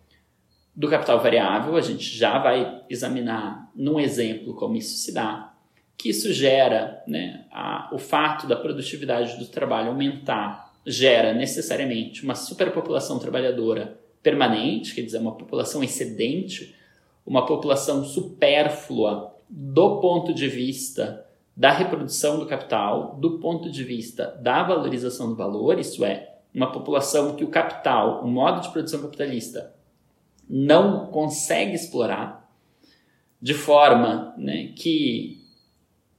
do 0.74 0.88
capital 0.88 1.20
variável, 1.20 1.76
a 1.76 1.80
gente 1.80 2.04
já 2.04 2.38
vai 2.38 2.82
examinar 2.88 3.70
num 3.74 3.98
exemplo 3.98 4.54
como 4.54 4.76
isso 4.76 4.96
se 4.96 5.12
dá, 5.12 5.54
que 5.96 6.10
isso 6.10 6.32
gera, 6.32 7.02
né, 7.06 7.46
a, 7.50 7.90
o 7.92 7.98
fato 7.98 8.46
da 8.46 8.56
produtividade 8.56 9.38
do 9.38 9.46
trabalho 9.46 9.88
aumentar, 9.88 10.72
gera 10.86 11.32
necessariamente 11.32 12.24
uma 12.24 12.34
superpopulação 12.34 13.18
trabalhadora 13.18 13.98
permanente, 14.22 14.94
quer 14.94 15.02
dizer, 15.02 15.18
uma 15.18 15.36
população 15.36 15.84
excedente, 15.84 16.74
uma 17.24 17.46
população 17.46 18.04
supérflua 18.04 19.34
do 19.48 20.00
ponto 20.00 20.32
de 20.32 20.48
vista 20.48 21.26
da 21.56 21.70
reprodução 21.70 22.38
do 22.38 22.46
capital, 22.46 23.16
do 23.20 23.38
ponto 23.38 23.70
de 23.70 23.84
vista 23.84 24.38
da 24.40 24.62
valorização 24.62 25.28
do 25.28 25.36
valor, 25.36 25.78
isso 25.78 26.04
é, 26.04 26.36
uma 26.54 26.72
população 26.72 27.36
que 27.36 27.44
o 27.44 27.50
capital, 27.50 28.24
o 28.24 28.28
modo 28.28 28.60
de 28.60 28.70
produção 28.70 29.02
capitalista, 29.02 29.74
não 30.48 31.06
consegue 31.06 31.74
explorar, 31.74 32.50
de 33.40 33.54
forma 33.54 34.34
né, 34.36 34.72
que, 34.76 35.44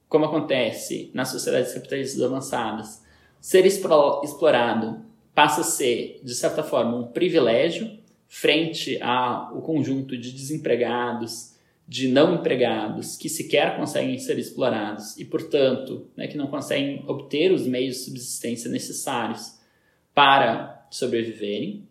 como 0.08 0.26
acontece 0.26 1.10
nas 1.14 1.30
sociedades 1.30 1.74
capitalistas 1.74 2.22
avançadas, 2.22 3.04
ser 3.40 3.66
explorado 3.66 5.04
passa 5.34 5.62
a 5.62 5.64
ser, 5.64 6.22
de 6.24 6.36
certa 6.36 6.64
forma, 6.64 6.98
um 6.98 7.08
privilégio 7.08 8.03
frente 8.28 9.02
ao 9.02 9.62
conjunto 9.62 10.18
de 10.18 10.32
desempregados, 10.32 11.54
de 11.88 12.08
não 12.08 12.36
empregados 12.36 13.18
que 13.18 13.30
sequer 13.30 13.76
conseguem 13.76 14.18
ser 14.18 14.40
explorados 14.40 15.18
e, 15.18 15.26
portanto, 15.26 16.08
né, 16.16 16.28
que 16.28 16.38
não 16.38 16.48
conseguem 16.48 17.04
obter 17.08 17.52
os 17.52 17.68
meios 17.68 17.98
de 17.98 18.02
subsistência 18.04 18.70
necessários 18.72 19.60
para 20.14 20.88
sobreviverem 20.90 21.88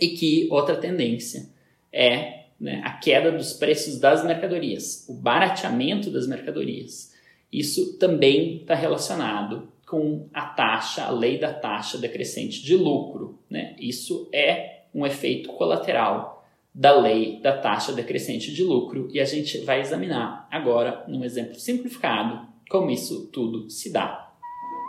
e 0.00 0.08
que 0.08 0.48
outra 0.50 0.76
tendência 0.76 1.50
é 1.92 2.46
né, 2.58 2.80
a 2.84 2.92
queda 2.92 3.30
dos 3.30 3.52
preços 3.52 3.98
das 3.98 4.24
mercadorias, 4.24 5.06
o 5.08 5.14
barateamento 5.14 6.10
das 6.10 6.26
mercadorias. 6.26 7.14
Isso 7.52 7.98
também 7.98 8.58
está 8.58 8.74
relacionado 8.74 9.72
com 9.86 10.28
a 10.32 10.46
taxa, 10.46 11.04
a 11.04 11.10
lei 11.10 11.38
da 11.38 11.52
taxa 11.52 11.96
decrescente 11.96 12.62
de 12.62 12.74
lucro. 12.76 13.38
Né? 13.48 13.76
Isso 13.78 14.28
é 14.32 14.75
um 14.96 15.06
efeito 15.06 15.52
colateral 15.52 16.42
da 16.74 16.98
lei 16.98 17.38
da 17.42 17.58
taxa 17.58 17.92
decrescente 17.92 18.52
de 18.52 18.64
lucro 18.64 19.08
e 19.12 19.20
a 19.20 19.24
gente 19.26 19.58
vai 19.58 19.80
examinar 19.80 20.48
agora, 20.50 21.04
num 21.06 21.22
exemplo 21.22 21.54
simplificado, 21.56 22.48
como 22.70 22.90
isso 22.90 23.28
tudo 23.30 23.68
se 23.68 23.92
dá. 23.92 24.32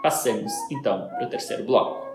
Passemos 0.01 0.51
então 0.71 1.09
para 1.09 1.25
o 1.25 1.29
terceiro 1.29 1.65
bloco. 1.65 2.07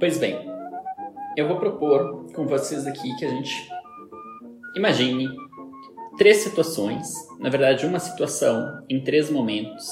Pois 0.00 0.18
bem, 0.18 0.38
eu 1.36 1.46
vou 1.46 1.58
propor 1.58 2.32
com 2.32 2.46
vocês 2.46 2.86
aqui 2.86 3.14
que 3.16 3.24
a 3.26 3.28
gente 3.28 3.68
imagine 4.74 5.45
três 6.16 6.38
situações, 6.38 7.12
na 7.38 7.48
verdade, 7.48 7.86
uma 7.86 7.98
situação 7.98 8.82
em 8.88 9.02
três 9.02 9.30
momentos, 9.30 9.86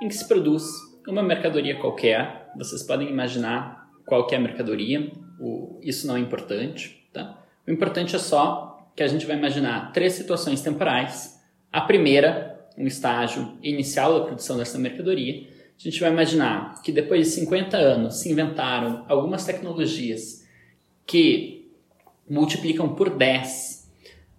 em 0.00 0.08
que 0.08 0.14
se 0.14 0.26
produz 0.26 0.64
uma 1.06 1.22
mercadoria 1.22 1.78
qualquer. 1.78 2.50
Vocês 2.56 2.82
podem 2.82 3.08
imaginar 3.08 3.88
qual 4.06 4.26
é 4.30 4.36
a 4.36 4.40
mercadoria, 4.40 5.10
o, 5.40 5.78
isso 5.82 6.06
não 6.06 6.16
é 6.16 6.20
importante. 6.20 7.06
Tá? 7.12 7.42
O 7.66 7.70
importante 7.70 8.14
é 8.14 8.18
só 8.18 8.90
que 8.94 9.02
a 9.02 9.08
gente 9.08 9.26
vai 9.26 9.36
imaginar 9.36 9.92
três 9.92 10.12
situações 10.12 10.60
temporais. 10.60 11.40
A 11.72 11.80
primeira, 11.80 12.68
um 12.78 12.86
estágio 12.86 13.58
inicial 13.62 14.18
da 14.18 14.26
produção 14.26 14.56
dessa 14.56 14.78
mercadoria, 14.78 15.46
a 15.76 15.82
gente 15.82 16.00
vai 16.00 16.10
imaginar 16.10 16.80
que 16.82 16.92
depois 16.92 17.26
de 17.26 17.32
50 17.32 17.76
anos 17.76 18.20
se 18.20 18.30
inventaram 18.30 19.04
algumas 19.08 19.44
tecnologias 19.44 20.46
que 21.04 21.68
multiplicam 22.30 22.94
por 22.94 23.10
10 23.10 23.90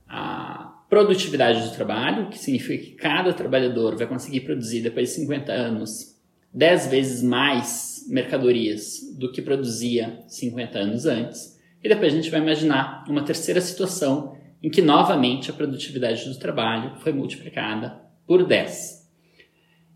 a 0.08 0.55
produtividade 0.89 1.67
do 1.67 1.76
trabalho, 1.76 2.30
que 2.30 2.38
significa 2.38 2.84
que 2.84 2.91
cada 2.91 3.34
trabalhador 3.34 3.95
vai 3.95 4.08
conseguir 4.08 4.41
produzir 4.41 4.82
depois 4.82 5.10
de 5.10 5.15
50 5.15 5.52
anos 5.52 6.15
10 6.54 6.88
vezes 6.88 7.24
mais 7.24 8.06
mercadorias 8.08 9.00
do 9.17 9.32
que 9.32 9.41
produzia 9.41 10.24
50 10.28 10.80
anos 10.80 11.06
antes. 11.06 11.60
E 11.84 11.89
depois 11.89 12.13
a 12.13 12.15
gente 12.15 12.32
vai 12.32 12.39
imaginar 12.39 13.04
uma 13.10 13.24
terceira 13.24 13.60
situação 13.60 14.36
em 14.63 14.69
que 14.69 14.82
novamente 14.82 15.52
a 15.52 15.54
produtividade 15.54 16.28
do 16.28 16.39
trabalho 16.39 17.00
foi 17.00 17.12
multiplicada 17.12 18.02
por 18.26 18.45
10. 18.45 19.06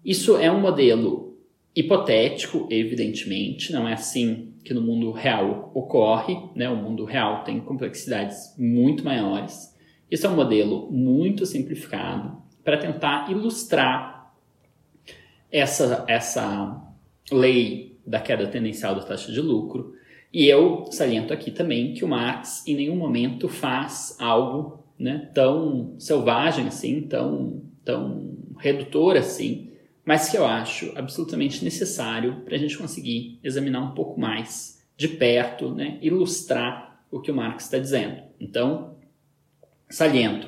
Isso 0.04 0.38
é 0.38 0.52
um 0.52 0.60
modelo 0.60 1.38
hipotético, 1.76 2.68
evidentemente, 2.70 3.72
não 3.72 3.88
é 3.88 3.94
assim 3.94 4.54
que 4.64 4.74
no 4.74 4.82
mundo 4.82 5.12
real 5.12 5.72
ocorre, 5.74 6.36
né? 6.56 6.70
O 6.70 6.76
mundo 6.76 7.06
real 7.06 7.44
tem 7.44 7.60
complexidades 7.60 8.54
muito 8.58 9.04
maiores. 9.04 9.76
Isso 10.10 10.26
é 10.26 10.30
um 10.30 10.36
modelo 10.36 10.92
muito 10.92 11.46
simplificado 11.46 12.38
para 12.64 12.78
tentar 12.78 13.32
ilustrar 13.32 14.34
essa, 15.52 16.06
essa 16.08 16.82
lei 17.32 17.98
da 18.06 18.20
queda 18.20 18.48
tendencial 18.48 18.96
da 18.96 19.02
taxa 19.02 19.32
de 19.32 19.42
lucro. 19.42 19.94
E 20.32 20.48
eu 20.48 20.86
saliento 20.92 21.34
aqui 21.34 21.52
também 21.52 21.94
que 21.94 22.06
o 22.06 22.08
Marx 22.08 22.64
em 22.68 22.76
nenhum 22.76 22.96
momento 22.96 23.48
faz 23.48 24.16
algo 24.20 24.84
né, 24.98 25.30
tão 25.34 25.96
selvagem 25.98 26.68
assim, 26.68 27.02
tão, 27.02 27.64
tão 27.86 28.38
redutor 28.58 29.16
assim, 29.16 29.72
mas 30.04 30.30
que 30.30 30.38
eu 30.38 30.46
acho 30.46 30.92
absolutamente 30.96 31.64
necessário 31.64 32.42
para 32.44 32.56
a 32.56 32.58
gente 32.60 32.78
conseguir 32.78 33.40
examinar 33.44 33.82
um 33.82 33.94
pouco 33.94 34.20
mais 34.20 34.84
de 34.98 35.08
perto, 35.08 35.70
né, 35.70 35.98
ilustrar 36.02 37.04
o 37.12 37.20
que 37.20 37.32
o 37.32 37.36
Marx 37.36 37.66
está 37.66 37.78
dizendo. 37.78 38.22
Então, 38.40 38.96
saliento 39.90 40.48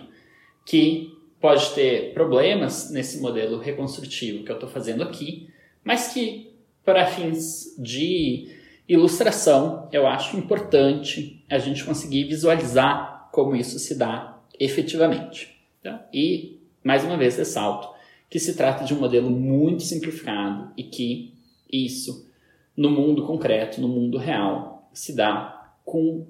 que 0.65 1.17
pode 1.39 1.73
ter 1.73 2.13
problemas 2.13 2.91
nesse 2.91 3.19
modelo 3.19 3.57
reconstrutivo 3.57 4.43
que 4.43 4.51
eu 4.51 4.55
estou 4.55 4.69
fazendo 4.69 5.01
aqui, 5.01 5.49
mas 5.83 6.09
que, 6.13 6.53
para 6.85 7.07
fins 7.07 7.75
de 7.77 8.55
ilustração, 8.87 9.89
eu 9.91 10.05
acho 10.05 10.37
importante 10.37 11.43
a 11.49 11.57
gente 11.57 11.83
conseguir 11.83 12.25
visualizar 12.25 13.29
como 13.31 13.55
isso 13.55 13.79
se 13.79 13.95
dá 13.95 14.39
efetivamente. 14.59 15.57
Tá? 15.81 16.07
E, 16.13 16.59
mais 16.83 17.03
uma 17.03 17.17
vez, 17.17 17.37
ressalto 17.37 17.89
que 18.29 18.39
se 18.39 18.55
trata 18.55 18.85
de 18.85 18.93
um 18.93 18.99
modelo 18.99 19.29
muito 19.29 19.83
simplificado 19.83 20.71
e 20.77 20.83
que 20.83 21.33
isso, 21.69 22.29
no 22.77 22.89
mundo 22.89 23.27
concreto, 23.27 23.81
no 23.81 23.89
mundo 23.89 24.17
real, 24.17 24.89
se 24.93 25.13
dá 25.13 25.73
com 25.83 26.25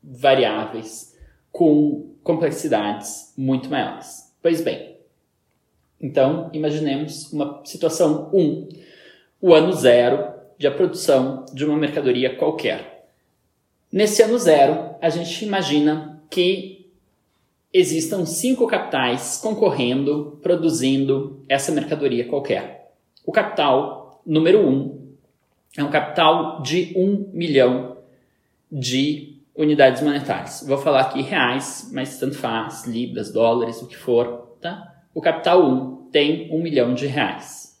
variáveis, 0.00 1.11
com 1.52 2.14
complexidades 2.24 3.32
muito 3.36 3.68
maiores. 3.68 4.32
Pois 4.42 4.60
bem, 4.60 4.96
então 6.00 6.50
imaginemos 6.52 7.32
uma 7.32 7.60
situação 7.64 8.30
1, 8.32 8.40
um, 8.40 8.68
o 9.40 9.54
ano 9.54 9.72
zero 9.72 10.32
de 10.58 10.66
a 10.66 10.70
produção 10.70 11.44
de 11.52 11.64
uma 11.64 11.76
mercadoria 11.76 12.36
qualquer. 12.36 13.06
Nesse 13.90 14.22
ano 14.22 14.38
zero, 14.38 14.94
a 15.00 15.08
gente 15.10 15.44
imagina 15.44 16.22
que 16.30 16.86
existam 17.72 18.24
cinco 18.24 18.66
capitais 18.66 19.38
concorrendo, 19.38 20.38
produzindo 20.42 21.42
essa 21.48 21.72
mercadoria 21.72 22.26
qualquer. 22.26 22.92
O 23.24 23.32
capital 23.32 24.22
número 24.24 24.66
um 24.66 25.02
é 25.76 25.82
um 25.82 25.90
capital 25.90 26.62
de 26.62 26.92
um 26.96 27.28
milhão 27.32 27.96
de 28.70 29.31
unidades 29.56 30.02
monetárias. 30.02 30.64
Vou 30.66 30.78
falar 30.78 31.02
aqui 31.02 31.22
reais, 31.22 31.90
mas 31.92 32.18
tanto 32.18 32.36
faz, 32.36 32.86
libras, 32.86 33.32
dólares, 33.32 33.82
o 33.82 33.86
que 33.86 33.96
for, 33.96 34.56
tá? 34.60 34.92
O 35.14 35.20
capital 35.20 35.62
1 35.64 36.08
tem 36.10 36.48
um 36.50 36.62
milhão 36.62 36.94
de 36.94 37.06
reais. 37.06 37.78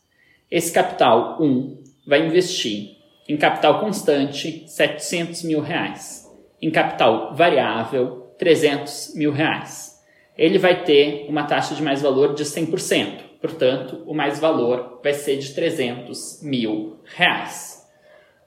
Esse 0.50 0.72
capital 0.72 1.38
1 1.40 1.82
vai 2.06 2.26
investir 2.26 2.96
em 3.28 3.36
capital 3.36 3.80
constante 3.80 4.64
700 4.66 5.44
mil 5.44 5.60
reais, 5.60 6.28
em 6.60 6.70
capital 6.70 7.34
variável 7.34 8.34
300 8.38 9.14
mil 9.14 9.32
reais. 9.32 9.92
Ele 10.36 10.58
vai 10.58 10.82
ter 10.82 11.26
uma 11.28 11.44
taxa 11.44 11.74
de 11.74 11.82
mais-valor 11.82 12.34
de 12.34 12.44
100%, 12.44 13.20
portanto, 13.40 14.02
o 14.06 14.14
mais-valor 14.14 15.00
vai 15.02 15.14
ser 15.14 15.38
de 15.38 15.54
300 15.54 16.42
mil 16.42 17.00
reais. 17.04 17.88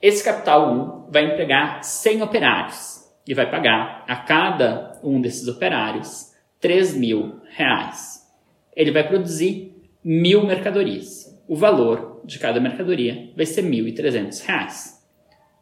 Esse 0.02 0.24
capital 0.24 0.72
1 1.08 1.12
vai 1.12 1.26
empregar 1.26 1.84
100 1.84 2.22
operários 2.22 3.05
e 3.28 3.34
vai 3.34 3.50
pagar 3.50 4.04
a 4.08 4.16
cada 4.16 5.00
um 5.04 5.20
desses 5.20 5.48
operários 5.48 6.34
3 6.60 6.96
mil 6.96 7.42
reais. 7.56 8.24
Ele 8.76 8.92
vai 8.92 9.08
produzir 9.08 9.76
mil 10.04 10.46
mercadorias. 10.46 11.36
O 11.48 11.56
valor 11.56 12.22
de 12.24 12.40
cada 12.40 12.60
mercadoria 12.60 13.32
vai 13.36 13.46
ser 13.46 13.62
R$ 13.62 13.70
1.300. 13.70 14.96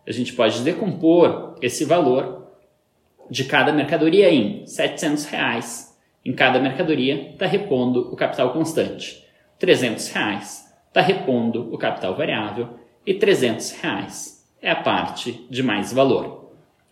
A 0.05 0.11
gente 0.11 0.33
pode 0.33 0.61
decompor 0.61 1.55
esse 1.61 1.85
valor 1.85 2.51
de 3.29 3.45
cada 3.45 3.71
mercadoria 3.71 4.29
em 4.29 4.65
700 4.65 5.25
reais. 5.25 5.97
Em 6.25 6.33
cada 6.33 6.59
mercadoria 6.59 7.31
está 7.31 7.45
repondo 7.45 8.11
o 8.11 8.15
capital 8.15 8.51
constante. 8.51 9.23
300 9.59 10.09
reais 10.09 10.73
está 10.87 11.01
repondo 11.01 11.73
o 11.73 11.77
capital 11.77 12.15
variável 12.15 12.79
e 13.05 13.13
300 13.13 13.71
reais 13.81 14.43
é 14.61 14.71
a 14.71 14.75
parte 14.75 15.45
de 15.49 15.63
mais 15.63 15.91
valor. 15.91 16.42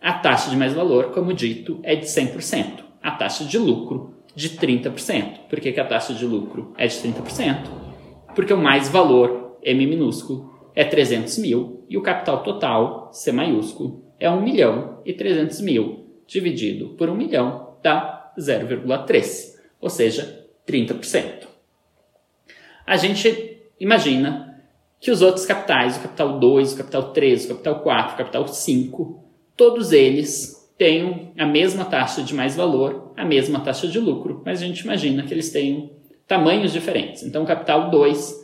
A 0.02 0.14
taxa 0.14 0.50
de 0.50 0.56
mais 0.56 0.74
valor, 0.74 1.12
como 1.12 1.32
dito, 1.32 1.78
é 1.84 1.94
de 1.94 2.06
100%. 2.06 2.82
A 3.00 3.12
taxa 3.12 3.44
de 3.44 3.56
lucro 3.56 4.14
de 4.34 4.50
30%. 4.50 5.46
Por 5.48 5.60
que, 5.60 5.70
que 5.70 5.78
a 5.78 5.86
taxa 5.86 6.12
de 6.12 6.26
lucro 6.26 6.74
é 6.76 6.88
de 6.88 6.94
30%? 6.96 7.68
Porque 8.34 8.52
o 8.52 8.58
mais 8.58 8.88
valor 8.88 9.58
M 9.62 9.86
minúsculo, 9.86 10.50
é 10.74 10.84
300 10.84 11.38
mil 11.38 11.84
e 11.88 11.96
o 11.96 12.02
capital 12.02 12.42
total, 12.42 13.10
C 13.12 13.30
maiúsculo, 13.30 14.02
é 14.18 14.28
1 14.28 14.40
milhão 14.40 15.00
e 15.04 15.12
300 15.12 15.60
mil. 15.60 16.06
Dividido 16.26 16.90
por 16.90 17.08
1 17.08 17.14
milhão 17.14 17.76
dá 17.82 18.32
0,3, 18.38 19.54
ou 19.80 19.90
seja, 19.90 20.46
30%. 20.66 21.46
A 22.86 22.96
gente 22.96 23.60
imagina 23.78 24.60
que 24.98 25.10
os 25.10 25.20
outros 25.20 25.44
capitais, 25.44 25.96
o 25.96 26.02
capital 26.02 26.40
2, 26.40 26.72
o 26.72 26.76
capital 26.78 27.12
3, 27.12 27.44
o 27.44 27.48
capital 27.48 27.80
4, 27.80 28.14
o 28.14 28.18
capital 28.18 28.48
5, 28.48 29.21
todos 29.56 29.92
eles 29.92 30.70
tenham 30.76 31.32
a 31.38 31.46
mesma 31.46 31.84
taxa 31.84 32.22
de 32.22 32.34
mais-valor, 32.34 33.12
a 33.16 33.24
mesma 33.24 33.60
taxa 33.60 33.86
de 33.86 33.98
lucro, 33.98 34.42
mas 34.44 34.62
a 34.62 34.66
gente 34.66 34.80
imagina 34.80 35.22
que 35.22 35.32
eles 35.32 35.50
tenham 35.50 35.90
tamanhos 36.26 36.72
diferentes. 36.72 37.22
Então, 37.22 37.42
o 37.42 37.46
capital 37.46 37.90
2 37.90 38.42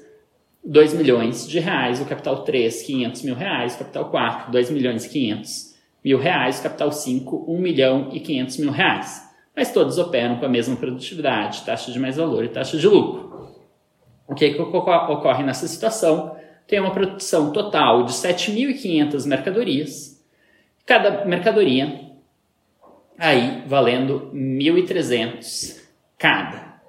2 0.64 0.92
milhões 0.94 1.48
de 1.48 1.58
reais, 1.60 2.00
o 2.00 2.04
capital 2.04 2.42
3, 2.42 2.82
500 2.82 3.22
mil 3.22 3.34
reais, 3.34 3.74
o 3.74 3.78
capital 3.78 4.10
4, 4.10 4.52
2 4.52 4.70
milhões 4.70 5.04
e 5.04 5.08
500 5.08 5.74
mil 6.04 6.18
reais, 6.18 6.58
o 6.58 6.62
capital 6.62 6.92
5, 6.92 7.44
1 7.48 7.58
milhão 7.58 8.08
e 8.12 8.20
500 8.20 8.56
mil 8.58 8.70
reais. 8.70 9.22
Mas 9.56 9.72
todos 9.72 9.98
operam 9.98 10.36
com 10.36 10.44
a 10.44 10.48
mesma 10.48 10.76
produtividade, 10.76 11.62
taxa 11.62 11.90
de 11.90 11.98
mais-valor 11.98 12.44
e 12.44 12.48
taxa 12.48 12.76
de 12.76 12.86
lucro. 12.86 13.50
O 14.28 14.34
que, 14.34 14.50
que 14.50 14.60
ocorre 14.60 15.42
nessa 15.42 15.66
situação? 15.66 16.36
Tem 16.66 16.78
uma 16.78 16.92
produção 16.92 17.50
total 17.50 18.04
de 18.04 18.12
7.500 18.12 19.26
mercadorias, 19.26 20.17
cada 20.88 21.26
mercadoria 21.26 22.00
aí 23.18 23.62
valendo 23.66 24.30
1.300 24.34 25.82
cada. 26.16 26.80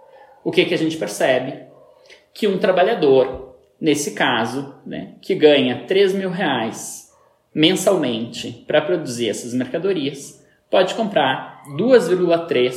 O 0.41 0.51
que, 0.51 0.63
que 0.63 0.73
a 0.73 0.77
gente 0.77 0.95
percebe? 0.95 1.65
Que 2.33 2.47
um 2.47 2.57
trabalhador 2.57 3.57
nesse 3.79 4.11
caso, 4.11 4.73
né, 4.85 5.15
que 5.21 5.35
ganha 5.35 5.83
3 5.85 6.13
mil 6.13 6.29
reais 6.29 7.11
mensalmente 7.53 8.63
para 8.65 8.81
produzir 8.81 9.27
essas 9.27 9.53
mercadorias, 9.53 10.45
pode 10.71 10.93
comprar 10.93 11.61
2,3 11.77 12.73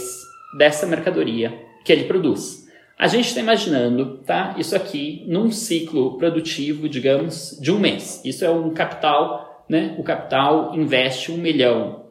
dessa 0.59 0.87
mercadoria 0.87 1.57
que 1.85 1.93
ele 1.93 2.05
produz. 2.05 2.69
A 2.99 3.07
gente 3.07 3.29
está 3.29 3.41
imaginando, 3.41 4.19
tá? 4.19 4.55
Isso 4.59 4.75
aqui 4.75 5.25
num 5.29 5.51
ciclo 5.51 6.19
produtivo, 6.19 6.89
digamos, 6.89 7.59
de 7.61 7.73
um 7.73 7.79
mês. 7.79 8.21
Isso 8.25 8.45
é 8.45 8.51
um 8.51 8.71
capital, 8.71 9.52
né? 9.69 9.95
O 9.99 10.03
capital 10.03 10.75
investe 10.75 11.33
um 11.33 11.37
milhão. 11.37 12.07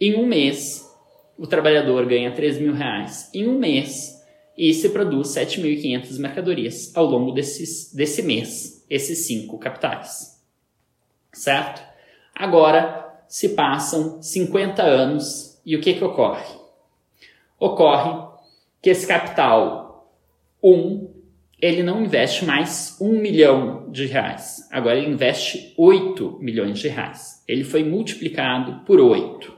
Em 0.00 0.16
um 0.16 0.26
mês, 0.26 0.88
o 1.38 1.46
trabalhador 1.46 2.06
ganha 2.06 2.32
3 2.32 2.58
mil 2.58 2.72
reais. 2.72 3.30
Em 3.34 3.46
um 3.48 3.58
mês, 3.58 4.22
e 4.56 4.72
se 4.74 4.90
produz 4.90 5.28
7.500 5.28 6.18
mercadorias 6.18 6.92
ao 6.94 7.06
longo 7.06 7.32
desses, 7.32 7.92
desse 7.94 8.22
mês, 8.22 8.84
esses 8.88 9.26
cinco 9.26 9.58
capitais. 9.58 10.40
Certo? 11.32 11.82
Agora 12.34 13.22
se 13.28 13.50
passam 13.50 14.22
50 14.22 14.82
anos 14.82 15.60
e 15.64 15.74
o 15.76 15.80
que, 15.80 15.94
que 15.94 16.04
ocorre? 16.04 16.44
Ocorre 17.58 18.28
que 18.82 18.90
esse 18.90 19.06
capital 19.06 20.12
1 20.62 20.70
um, 20.70 21.11
ele 21.62 21.84
não 21.84 22.02
investe 22.02 22.44
mais 22.44 22.96
1 23.00 23.20
milhão 23.20 23.88
de 23.88 24.04
reais. 24.06 24.68
Agora 24.72 24.98
ele 24.98 25.12
investe 25.12 25.72
8 25.78 26.38
milhões 26.40 26.80
de 26.80 26.88
reais. 26.88 27.44
Ele 27.46 27.62
foi 27.62 27.84
multiplicado 27.84 28.84
por 28.84 28.98
8. 28.98 29.56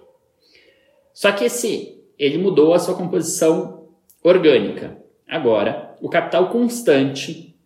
Só 1.14 1.32
que 1.32 1.44
esse 1.44 2.04
ele 2.18 2.36
mudou 2.36 2.74
a 2.74 2.78
sua 2.78 2.94
composição 2.94 3.88
orgânica. 4.22 4.98
Agora, 5.26 5.96
o 6.02 6.10
capital 6.10 6.50
constante 6.50 7.56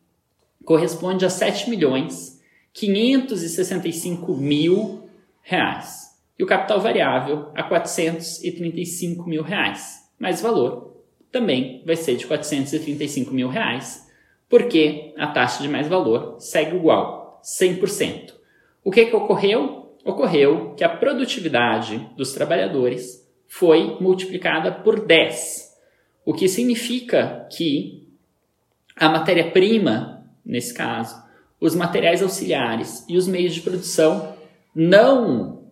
corresponde 0.64 1.24
a 1.24 1.30
7 1.30 1.68
milhões 1.68 2.41
565 2.72 4.36
mil 4.36 5.09
reais. 5.43 6.16
E 6.39 6.45
o 6.45 6.47
capital 6.47 6.80
variável 6.80 7.49
a 7.57 7.64
435 7.64 9.28
mil 9.28 9.43
reais. 9.43 10.09
mais 10.16 10.41
valor 10.41 10.97
também 11.32 11.82
vai 11.84 11.97
ser 11.97 12.16
de 12.16 12.26
435 12.26 13.34
mil 13.34 13.49
reais, 13.49 14.07
porque 14.49 15.12
a 15.16 15.26
taxa 15.26 15.62
de 15.62 15.68
mais 15.68 15.88
valor 15.88 16.36
segue 16.38 16.76
igual, 16.76 17.40
100%. 17.44 18.32
O 18.82 18.90
que, 18.90 19.07
que 19.07 19.16
ocorreu? 19.16 19.96
Ocorreu 20.05 20.74
que 20.74 20.84
a 20.84 20.88
produtividade 20.88 22.09
dos 22.16 22.32
trabalhadores 22.32 23.28
foi 23.46 23.99
multiplicada 24.01 24.72
por 24.72 25.07
10, 25.07 25.76
o 26.24 26.32
que 26.32 26.49
significa 26.49 27.46
que 27.51 28.07
a 28.96 29.09
matéria-prima, 29.09 30.24
nesse 30.44 30.74
caso, 30.74 31.16
os 31.61 31.74
materiais 31.74 32.22
auxiliares 32.22 33.05
e 33.09 33.16
os 33.16 33.26
meios 33.26 33.55
de 33.55 33.61
produção 33.61 34.36
não 34.74 35.64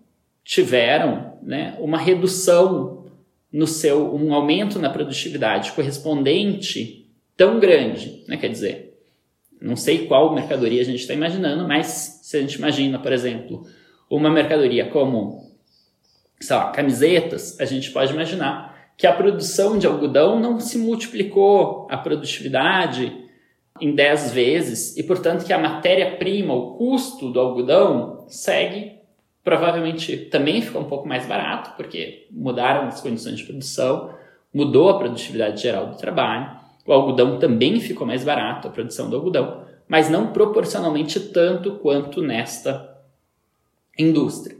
tiveram 0.44 1.38
né, 1.42 1.76
uma 1.78 1.98
redução 1.98 3.06
no 3.52 3.66
seu 3.66 4.14
um 4.14 4.32
aumento 4.34 4.78
na 4.78 4.90
produtividade 4.90 5.72
correspondente 5.72 7.05
tão 7.36 7.60
grande, 7.60 8.24
né? 8.26 8.36
quer 8.36 8.48
dizer, 8.48 8.98
não 9.60 9.76
sei 9.76 10.06
qual 10.06 10.34
mercadoria 10.34 10.80
a 10.80 10.84
gente 10.84 11.00
está 11.00 11.14
imaginando, 11.14 11.66
mas 11.66 12.20
se 12.22 12.36
a 12.36 12.40
gente 12.40 12.54
imagina, 12.54 12.98
por 12.98 13.12
exemplo, 13.12 13.66
uma 14.08 14.30
mercadoria 14.30 14.88
como, 14.88 15.50
sei 16.40 16.56
lá, 16.56 16.70
camisetas, 16.70 17.58
a 17.60 17.64
gente 17.64 17.90
pode 17.90 18.12
imaginar 18.12 18.76
que 18.96 19.06
a 19.06 19.12
produção 19.12 19.78
de 19.78 19.86
algodão 19.86 20.40
não 20.40 20.58
se 20.58 20.78
multiplicou 20.78 21.86
a 21.90 21.96
produtividade 21.98 23.24
em 23.80 23.94
10 23.94 24.32
vezes 24.32 24.96
e, 24.96 25.02
portanto, 25.02 25.44
que 25.44 25.52
a 25.52 25.58
matéria-prima, 25.58 26.54
o 26.54 26.76
custo 26.76 27.30
do 27.30 27.38
algodão 27.38 28.24
segue 28.28 28.96
provavelmente 29.44 30.16
também 30.16 30.60
ficou 30.60 30.82
um 30.82 30.88
pouco 30.88 31.06
mais 31.06 31.24
barato, 31.24 31.76
porque 31.76 32.26
mudaram 32.32 32.88
as 32.88 33.00
condições 33.00 33.36
de 33.36 33.44
produção, 33.44 34.12
mudou 34.52 34.88
a 34.88 34.98
produtividade 34.98 35.62
geral 35.62 35.86
do 35.86 35.96
trabalho, 35.96 36.50
o 36.86 36.92
algodão 36.92 37.38
também 37.38 37.80
ficou 37.80 38.06
mais 38.06 38.22
barato, 38.24 38.68
a 38.68 38.70
produção 38.70 39.10
do 39.10 39.16
algodão, 39.16 39.64
mas 39.88 40.08
não 40.08 40.32
proporcionalmente 40.32 41.18
tanto 41.20 41.72
quanto 41.76 42.22
nesta 42.22 42.96
indústria. 43.98 44.56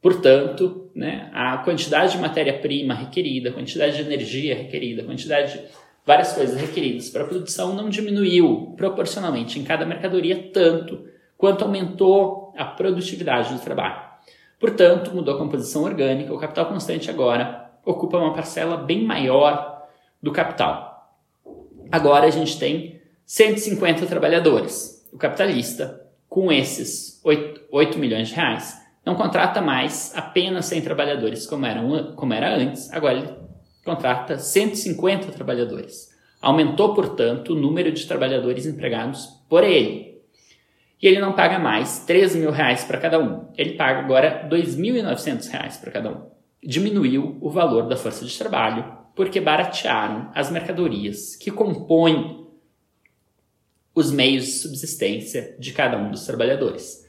Portanto, 0.00 0.90
né, 0.94 1.30
a 1.32 1.58
quantidade 1.58 2.12
de 2.12 2.18
matéria-prima 2.18 2.94
requerida, 2.94 3.50
a 3.50 3.52
quantidade 3.52 3.96
de 3.96 4.02
energia 4.02 4.54
requerida, 4.54 5.02
a 5.02 5.04
quantidade 5.04 5.58
de 5.58 5.64
várias 6.06 6.32
coisas 6.32 6.58
requeridas 6.58 7.10
para 7.10 7.24
a 7.24 7.26
produção 7.26 7.74
não 7.74 7.88
diminuiu 7.88 8.74
proporcionalmente 8.76 9.58
em 9.58 9.64
cada 9.64 9.84
mercadoria 9.84 10.50
tanto 10.52 11.04
quanto 11.36 11.64
aumentou 11.64 12.52
a 12.56 12.64
produtividade 12.64 13.52
do 13.52 13.60
trabalho. 13.60 14.08
Portanto, 14.58 15.14
mudou 15.14 15.34
a 15.34 15.38
composição 15.38 15.84
orgânica, 15.84 16.32
o 16.32 16.38
capital 16.38 16.66
constante 16.66 17.10
agora 17.10 17.70
ocupa 17.84 18.18
uma 18.18 18.32
parcela 18.32 18.76
bem 18.76 19.04
maior 19.04 19.86
do 20.20 20.32
capital. 20.32 20.87
Agora 21.90 22.26
a 22.26 22.30
gente 22.30 22.58
tem 22.58 23.00
150 23.24 24.06
trabalhadores. 24.06 25.08
O 25.12 25.16
capitalista, 25.16 26.06
com 26.28 26.52
esses 26.52 27.20
8, 27.24 27.62
8 27.70 27.98
milhões 27.98 28.28
de 28.28 28.34
reais, 28.34 28.76
não 29.04 29.14
contrata 29.14 29.60
mais 29.60 30.12
apenas 30.14 30.66
100 30.66 30.82
trabalhadores 30.82 31.46
como, 31.46 31.64
eram, 31.64 32.12
como 32.14 32.34
era 32.34 32.54
antes, 32.54 32.92
agora 32.92 33.18
ele 33.18 33.28
contrata 33.84 34.38
150 34.38 35.32
trabalhadores. 35.32 36.14
Aumentou, 36.42 36.94
portanto, 36.94 37.54
o 37.54 37.58
número 37.58 37.90
de 37.90 38.06
trabalhadores 38.06 38.66
empregados 38.66 39.26
por 39.48 39.64
ele, 39.64 40.08
e 41.00 41.06
ele 41.06 41.20
não 41.20 41.32
paga 41.32 41.58
mais 41.58 42.00
13 42.00 42.38
mil 42.38 42.50
reais 42.50 42.84
para 42.84 42.98
cada 42.98 43.18
um. 43.20 43.46
Ele 43.56 43.74
paga 43.74 44.00
agora 44.00 44.48
2.900 44.50 45.48
reais 45.50 45.76
para 45.76 45.92
cada 45.92 46.10
um. 46.10 46.26
Diminuiu 46.62 47.38
o 47.40 47.50
valor 47.50 47.88
da 47.88 47.96
força 47.96 48.24
de 48.24 48.36
trabalho 48.36 48.97
porque 49.18 49.40
baratearam 49.40 50.30
as 50.32 50.48
mercadorias 50.48 51.34
que 51.34 51.50
compõem 51.50 52.46
os 53.92 54.12
meios 54.12 54.44
de 54.44 54.52
subsistência 54.52 55.56
de 55.58 55.72
cada 55.72 55.98
um 55.98 56.12
dos 56.12 56.24
trabalhadores. 56.24 57.04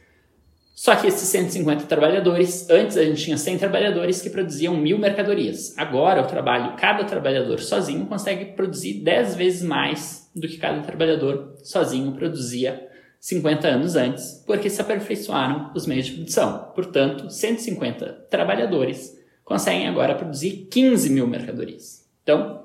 Só 0.74 0.96
que 0.96 1.06
esses 1.06 1.30
150 1.30 1.84
trabalhadores, 1.84 2.68
antes 2.68 2.98
a 2.98 3.06
gente 3.06 3.24
tinha 3.24 3.38
100 3.38 3.60
trabalhadores 3.60 4.24
que 4.24 4.30
produziam 4.32 4.76
mil 4.76 4.98
mercadorias. 4.98 5.78
Agora 5.78 6.24
o 6.24 6.26
trabalho, 6.26 6.76
cada 6.78 7.04
trabalhador 7.04 7.60
sozinho 7.60 8.08
consegue 8.08 8.54
produzir 8.54 9.04
10 9.04 9.36
vezes 9.36 9.62
mais 9.62 10.32
do 10.36 10.48
que 10.48 10.58
cada 10.58 10.82
trabalhador 10.82 11.54
sozinho 11.64 12.14
produzia 12.14 12.90
50 13.20 13.68
anos 13.68 13.96
antes, 13.96 14.44
porque 14.48 14.68
se 14.68 14.82
aperfeiçoaram 14.82 15.72
os 15.76 15.86
meios 15.86 16.08
de 16.08 16.14
produção. 16.14 16.72
Portanto, 16.74 17.30
150 17.30 18.26
trabalhadores 18.32 19.16
conseguem 19.46 19.88
agora 19.88 20.16
produzir 20.16 20.68
15 20.72 21.12
mil 21.12 21.28
mercadorias. 21.28 21.99
Então, 22.30 22.62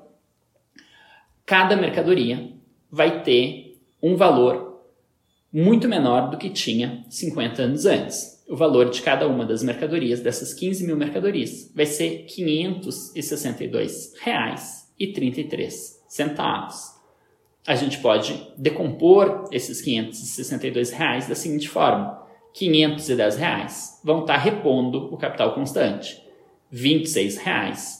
cada 1.43 1.75
mercadoria 1.75 2.51
vai 2.91 3.23
ter 3.23 3.81
um 3.99 4.15
valor 4.15 4.83
muito 5.51 5.89
menor 5.89 6.29
do 6.29 6.37
que 6.37 6.51
tinha 6.51 7.03
50 7.09 7.63
anos 7.63 7.87
antes. 7.87 8.45
O 8.47 8.55
valor 8.55 8.91
de 8.91 9.01
cada 9.01 9.27
uma 9.27 9.43
das 9.43 9.63
mercadorias, 9.63 10.19
dessas 10.19 10.53
15 10.53 10.85
mil 10.85 10.95
mercadorias, 10.95 11.71
vai 11.73 11.87
ser 11.87 12.27
R$ 12.29 12.45
562,33 13.15 15.71
centavos. 16.07 16.93
A 17.65 17.73
gente 17.73 17.97
pode 17.97 18.39
decompor 18.55 19.49
esses 19.51 19.81
562 19.81 20.91
reais 20.91 21.27
da 21.27 21.33
seguinte 21.33 21.67
forma: 21.67 22.21
510 22.53 23.37
reais 23.37 23.99
vão 24.03 24.21
estar 24.21 24.37
repondo 24.37 25.11
o 25.11 25.17
capital 25.17 25.55
constante, 25.55 26.23
26 26.69 27.37
reais 27.37 27.94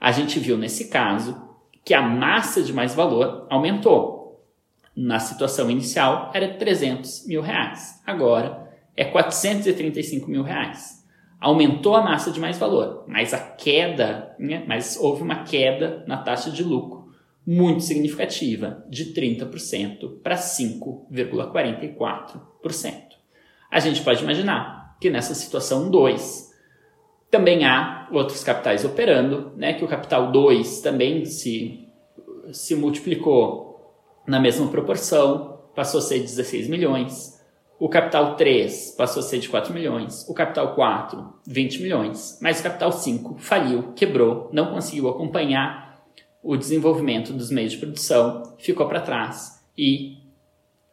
a 0.00 0.12
gente 0.12 0.38
viu 0.38 0.56
nesse 0.56 0.88
caso 0.88 1.40
que 1.84 1.94
a 1.94 2.02
massa 2.02 2.62
de 2.62 2.72
mais 2.72 2.94
valor 2.94 3.46
aumentou. 3.48 4.44
Na 4.94 5.18
situação 5.18 5.70
inicial 5.70 6.30
era 6.34 6.54
300 6.54 7.26
mil 7.26 7.42
reais, 7.42 8.00
agora 8.06 8.66
é 8.96 9.04
435 9.04 10.30
mil 10.30 10.42
reais. 10.42 10.95
Aumentou 11.40 11.94
a 11.94 12.02
massa 12.02 12.30
de 12.30 12.40
mais 12.40 12.58
valor, 12.58 13.04
mas 13.06 13.34
a 13.34 13.38
queda, 13.38 14.34
né, 14.38 14.64
mas 14.66 14.98
houve 14.98 15.22
uma 15.22 15.44
queda 15.44 16.02
na 16.06 16.16
taxa 16.16 16.50
de 16.50 16.62
lucro 16.62 17.06
muito 17.46 17.82
significativa, 17.82 18.82
de 18.88 19.12
30% 19.12 20.20
para 20.20 20.36
5,44%. 20.36 22.92
A 23.70 23.78
gente 23.78 24.02
pode 24.02 24.24
imaginar 24.24 24.96
que 25.00 25.10
nessa 25.10 25.34
situação 25.34 25.88
2, 25.88 26.52
também 27.30 27.64
há 27.64 28.08
outros 28.10 28.42
capitais 28.42 28.84
operando, 28.84 29.52
né, 29.56 29.74
que 29.74 29.84
o 29.84 29.88
capital 29.88 30.32
2 30.32 30.80
também 30.80 31.24
se, 31.24 31.86
se 32.50 32.74
multiplicou 32.74 33.94
na 34.26 34.40
mesma 34.40 34.66
proporção, 34.68 35.60
passou 35.74 35.98
a 35.98 36.02
ser 36.02 36.18
16 36.18 36.68
milhões. 36.68 37.35
O 37.78 37.90
capital 37.90 38.36
3 38.36 38.94
passou 38.96 39.20
a 39.20 39.22
ser 39.22 39.38
de 39.38 39.50
4 39.50 39.74
milhões. 39.74 40.26
O 40.28 40.32
capital 40.32 40.74
4, 40.74 41.34
20 41.46 41.82
milhões. 41.82 42.38
Mas 42.40 42.60
o 42.60 42.62
capital 42.62 42.90
5 42.90 43.36
faliu, 43.38 43.92
quebrou, 43.92 44.48
não 44.50 44.72
conseguiu 44.72 45.10
acompanhar 45.10 46.02
o 46.42 46.56
desenvolvimento 46.56 47.34
dos 47.34 47.50
meios 47.50 47.72
de 47.72 47.78
produção, 47.78 48.54
ficou 48.58 48.86
para 48.86 49.00
trás 49.00 49.62
e, 49.76 50.16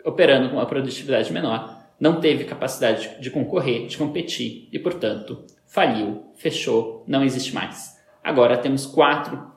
operando 0.03 0.49
com 0.49 0.55
uma 0.55 0.65
produtividade 0.65 1.31
menor, 1.31 1.79
não 1.99 2.19
teve 2.19 2.43
capacidade 2.43 3.17
de 3.21 3.29
concorrer, 3.29 3.88
de 3.88 3.97
competir 3.97 4.67
e, 4.73 4.79
portanto, 4.79 5.45
faliu, 5.65 6.31
fechou, 6.36 7.05
não 7.07 7.23
existe 7.23 7.53
mais. 7.53 7.97
Agora 8.21 8.57
temos 8.57 8.86
quatro 8.86 9.53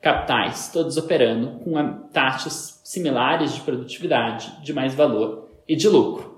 capitais, 0.00 0.70
todos 0.72 0.96
operando 0.96 1.58
com 1.60 1.74
taxas 2.12 2.80
similares 2.82 3.52
de 3.52 3.60
produtividade, 3.60 4.62
de 4.62 4.72
mais 4.72 4.94
valor 4.94 5.50
e 5.68 5.76
de 5.76 5.88
lucro. 5.88 6.31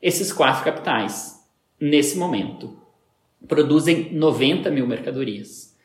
Esses 0.00 0.32
quatro 0.32 0.64
capitais, 0.64 1.44
nesse 1.80 2.16
momento, 2.16 2.78
produzem 3.46 4.12
90 4.12 4.70
mil 4.70 4.86
mercadorias 4.86 5.76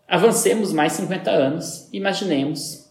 Avancemos 0.07 0.73
mais 0.73 0.93
50 0.93 1.29
anos, 1.29 1.87
imaginemos 1.93 2.89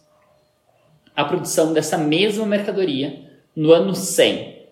a 1.15 1.25
produção 1.25 1.73
dessa 1.73 1.97
mesma 1.97 2.45
mercadoria 2.45 3.29
no 3.55 3.71
ano 3.71 3.93
100. 3.93 4.67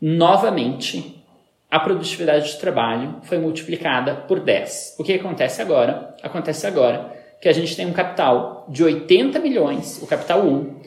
Novamente, 0.00 1.24
a 1.70 1.80
produtividade 1.80 2.52
de 2.52 2.58
trabalho 2.58 3.20
foi 3.22 3.38
multiplicada 3.38 4.14
por 4.14 4.40
10. 4.40 4.96
O 4.98 5.04
que 5.04 5.14
acontece 5.14 5.62
agora? 5.62 6.14
Acontece 6.22 6.66
agora 6.66 7.16
que 7.40 7.48
a 7.48 7.52
gente 7.52 7.74
tem 7.74 7.86
um 7.86 7.92
capital 7.92 8.66
de 8.68 8.84
80 8.84 9.38
milhões, 9.40 10.00
o 10.02 10.06
capital 10.06 10.46
1 10.46 10.80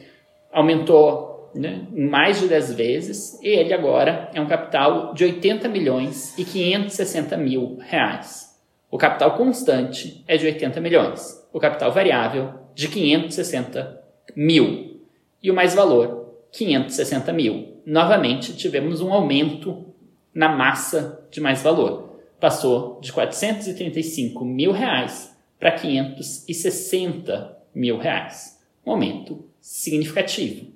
aumentou 0.53 1.34
né, 1.55 1.87
mais 1.91 2.39
de 2.39 2.47
10 2.47 2.73
vezes 2.73 3.39
e 3.41 3.47
ele 3.47 3.73
agora 3.73 4.29
é 4.33 4.41
um 4.41 4.47
capital 4.47 5.13
de 5.13 5.23
80 5.23 5.67
milhões 5.69 6.37
e 6.37 6.43
560 6.43 7.37
mil 7.37 7.77
reais. 7.79 8.53
O 8.91 8.97
capital 8.97 9.35
constante 9.35 10.23
é 10.27 10.37
de 10.37 10.45
80 10.45 10.79
milhões, 10.79 11.47
o 11.51 11.59
capital 11.59 11.91
variável 11.91 12.53
de 12.73 12.87
560 12.87 14.03
mil 14.35 15.01
e 15.41 15.49
o 15.49 15.53
mais 15.53 15.73
valor 15.73 16.33
560 16.51 17.31
mil. 17.33 17.81
Novamente 17.85 18.53
tivemos 18.53 19.01
um 19.01 19.13
aumento 19.13 19.85
na 20.33 20.49
massa 20.49 21.25
de 21.31 21.39
mais 21.39 21.61
valor. 21.61 22.19
Passou 22.39 22.99
de 23.01 23.13
435 23.13 24.43
mil 24.43 24.71
reais 24.71 25.35
para 25.59 25.71
560 25.71 27.57
mil 27.73 27.97
reais. 27.97 28.59
Um 28.85 28.91
aumento 28.91 29.45
significativo. 29.61 30.74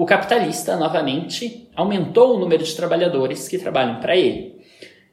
O 0.00 0.06
capitalista, 0.06 0.78
novamente, 0.78 1.68
aumentou 1.76 2.34
o 2.34 2.38
número 2.38 2.64
de 2.64 2.74
trabalhadores 2.74 3.46
que 3.46 3.58
trabalham 3.58 4.00
para 4.00 4.16
ele. 4.16 4.58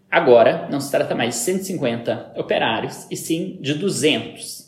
Agora, 0.10 0.66
não 0.72 0.80
se 0.80 0.90
trata 0.90 1.14
mais 1.14 1.34
de 1.34 1.42
150 1.42 2.36
operários, 2.38 3.06
e 3.12 3.18
sim 3.18 3.58
de 3.60 3.74
200 3.74 4.66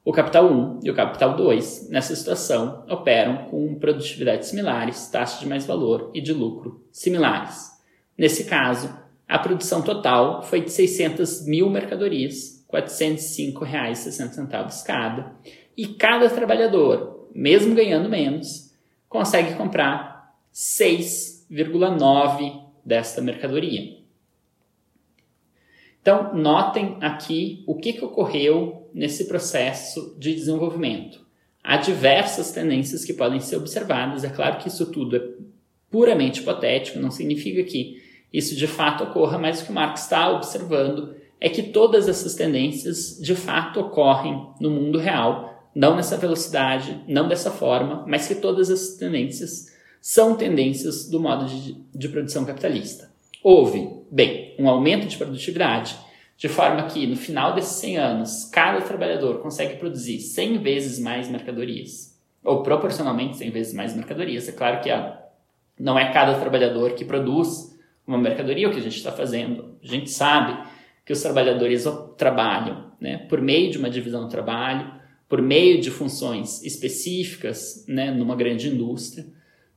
O 0.05 0.13
capital 0.13 0.45
1 0.45 0.81
e 0.83 0.91
o 0.91 0.93
capital 0.93 1.35
2, 1.35 1.89
nessa 1.89 2.15
situação, 2.15 2.85
operam 2.87 3.49
com 3.49 3.73
produtividades 3.79 4.49
similares, 4.49 5.09
taxa 5.09 5.39
de 5.39 5.47
mais 5.47 5.65
valor 5.65 6.11
e 6.13 6.21
de 6.21 6.31
lucro 6.31 6.85
similares. 6.91 7.71
Nesse 8.15 8.43
caso, 8.43 8.95
a 9.27 9.39
produção 9.39 9.81
total 9.81 10.43
foi 10.43 10.61
de 10.61 10.71
600 10.71 11.47
mil 11.47 11.71
mercadorias, 11.71 12.63
R$ 12.71 12.79
405,60 12.79 14.85
cada, 14.85 15.35
e 15.75 15.87
cada 15.87 16.29
trabalhador, 16.29 17.27
mesmo 17.33 17.73
ganhando 17.73 18.07
menos, 18.07 18.71
consegue 19.09 19.55
comprar 19.55 20.35
6,9 20.53 22.61
desta 22.85 23.21
mercadoria. 23.21 23.97
Então, 26.07 26.33
notem 26.33 26.95
aqui 27.01 27.65
o 27.67 27.75
que, 27.75 27.91
que 27.91 28.05
ocorreu 28.05 28.89
nesse 28.93 29.25
processo 29.25 30.15
de 30.17 30.33
desenvolvimento. 30.33 31.19
Há 31.61 31.75
diversas 31.75 32.49
tendências 32.49 33.03
que 33.03 33.11
podem 33.11 33.41
ser 33.41 33.57
observadas. 33.57 34.23
É 34.23 34.29
claro 34.29 34.57
que 34.57 34.69
isso 34.69 34.85
tudo 34.85 35.17
é 35.17 35.21
puramente 35.91 36.39
hipotético, 36.39 36.97
não 36.97 37.11
significa 37.11 37.61
que 37.61 38.01
isso 38.31 38.55
de 38.55 38.67
fato 38.67 39.03
ocorra, 39.03 39.37
mas 39.37 39.61
o 39.61 39.65
que 39.65 39.73
Marx 39.73 40.03
está 40.03 40.31
observando 40.31 41.13
é 41.41 41.49
que 41.49 41.61
todas 41.61 42.07
essas 42.07 42.35
tendências 42.35 43.19
de 43.21 43.35
fato 43.35 43.81
ocorrem 43.81 44.47
no 44.61 44.69
mundo 44.69 44.99
real, 44.99 45.69
não 45.75 45.97
nessa 45.97 46.15
velocidade, 46.15 47.03
não 47.05 47.27
dessa 47.27 47.51
forma, 47.51 48.05
mas 48.07 48.29
que 48.29 48.35
todas 48.35 48.69
essas 48.69 48.95
tendências 48.95 49.73
são 50.01 50.37
tendências 50.37 51.09
do 51.09 51.19
modo 51.19 51.47
de, 51.47 51.75
de 51.93 52.07
produção 52.07 52.45
capitalista. 52.45 53.16
Houve, 53.49 53.89
bem, 54.11 54.53
um 54.59 54.67
aumento 54.67 55.07
de 55.07 55.15
produtividade, 55.15 55.95
de 56.35 56.49
forma 56.49 56.83
que 56.83 57.07
no 57.07 57.15
final 57.15 57.55
desses 57.55 57.77
100 57.77 57.97
anos, 57.97 58.43
cada 58.51 58.81
trabalhador 58.81 59.39
consegue 59.39 59.77
produzir 59.77 60.19
100 60.19 60.57
vezes 60.57 60.99
mais 60.99 61.29
mercadorias, 61.29 62.21
ou 62.43 62.61
proporcionalmente 62.61 63.37
100 63.37 63.51
vezes 63.51 63.73
mais 63.73 63.95
mercadorias. 63.95 64.49
É 64.49 64.51
claro 64.51 64.81
que 64.81 64.89
não 65.79 65.97
é 65.97 66.11
cada 66.11 66.37
trabalhador 66.37 66.91
que 66.91 67.05
produz 67.05 67.73
uma 68.05 68.17
mercadoria, 68.17 68.67
o 68.67 68.71
que 68.73 68.79
a 68.79 68.83
gente 68.83 68.97
está 68.97 69.13
fazendo. 69.13 69.77
A 69.81 69.87
gente 69.87 70.09
sabe 70.09 70.67
que 71.05 71.13
os 71.13 71.21
trabalhadores 71.21 71.85
trabalham 72.17 72.91
né, 72.99 73.19
por 73.29 73.39
meio 73.39 73.71
de 73.71 73.77
uma 73.77 73.89
divisão 73.89 74.23
do 74.23 74.29
trabalho, 74.29 74.91
por 75.29 75.41
meio 75.41 75.79
de 75.79 75.89
funções 75.89 76.61
específicas 76.65 77.85
né, 77.87 78.11
numa 78.11 78.35
grande 78.35 78.67
indústria, 78.67 79.25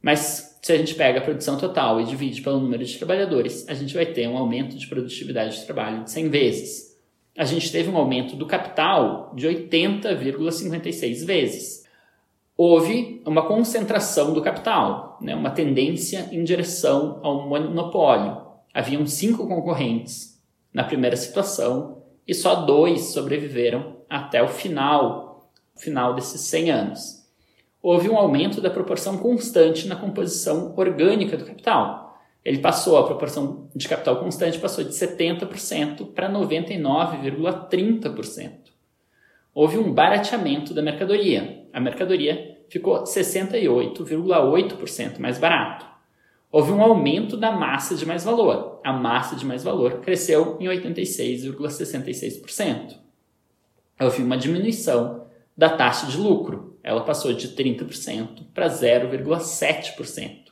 mas 0.02 0.49
se 0.60 0.72
a 0.72 0.76
gente 0.76 0.94
pega 0.94 1.18
a 1.18 1.22
produção 1.22 1.56
total 1.56 2.00
e 2.00 2.04
divide 2.04 2.42
pelo 2.42 2.60
número 2.60 2.84
de 2.84 2.98
trabalhadores, 2.98 3.66
a 3.68 3.74
gente 3.74 3.94
vai 3.94 4.06
ter 4.06 4.28
um 4.28 4.36
aumento 4.36 4.76
de 4.76 4.86
produtividade 4.86 5.58
de 5.58 5.64
trabalho 5.64 6.04
de 6.04 6.10
100 6.10 6.28
vezes. 6.28 6.98
A 7.36 7.44
gente 7.44 7.70
teve 7.72 7.88
um 7.88 7.96
aumento 7.96 8.36
do 8.36 8.46
capital 8.46 9.32
de 9.34 9.46
80,56 9.48 11.24
vezes 11.24 11.80
houve 12.62 13.22
uma 13.24 13.46
concentração 13.46 14.34
do 14.34 14.42
capital, 14.42 15.16
né, 15.18 15.34
uma 15.34 15.50
tendência 15.50 16.28
em 16.30 16.44
direção 16.44 17.18
ao 17.22 17.48
monopólio. 17.48 18.36
Haviam 18.74 19.06
cinco 19.06 19.48
concorrentes 19.48 20.38
na 20.70 20.84
primeira 20.84 21.16
situação 21.16 22.02
e 22.28 22.34
só 22.34 22.56
dois 22.56 23.14
sobreviveram 23.14 23.96
até 24.10 24.42
o 24.42 24.48
final, 24.48 25.50
final 25.74 26.12
desses 26.14 26.42
100 26.42 26.70
anos. 26.70 27.19
Houve 27.82 28.10
um 28.10 28.16
aumento 28.16 28.60
da 28.60 28.68
proporção 28.68 29.16
constante 29.18 29.86
na 29.88 29.96
composição 29.96 30.74
orgânica 30.76 31.36
do 31.36 31.44
capital. 31.44 32.20
Ele 32.44 32.58
passou, 32.58 32.98
a 32.98 33.04
proporção 33.04 33.68
de 33.74 33.88
capital 33.88 34.16
constante 34.16 34.58
passou 34.58 34.84
de 34.84 34.90
70% 34.90 36.12
para 36.12 36.30
99,30%. 36.30 38.50
Houve 39.54 39.78
um 39.78 39.92
barateamento 39.92 40.72
da 40.72 40.80
mercadoria. 40.82 41.66
A 41.72 41.80
mercadoria 41.80 42.58
ficou 42.68 43.02
68,8% 43.02 45.18
mais 45.18 45.38
barato. 45.38 45.90
Houve 46.52 46.72
um 46.72 46.82
aumento 46.82 47.36
da 47.36 47.52
massa 47.52 47.94
de 47.94 48.04
mais 48.04 48.24
valor. 48.24 48.80
A 48.82 48.92
massa 48.92 49.36
de 49.36 49.46
mais 49.46 49.62
valor 49.62 50.00
cresceu 50.00 50.56
em 50.58 50.66
86,66%. 50.66 52.96
Houve 54.00 54.20
uma 54.22 54.36
diminuição 54.36 55.26
da 55.56 55.68
taxa 55.68 56.06
de 56.06 56.16
lucro. 56.16 56.69
Ela 56.82 57.02
passou 57.02 57.32
de 57.32 57.48
30% 57.48 58.46
para 58.54 58.68
0,7%. 58.68 60.50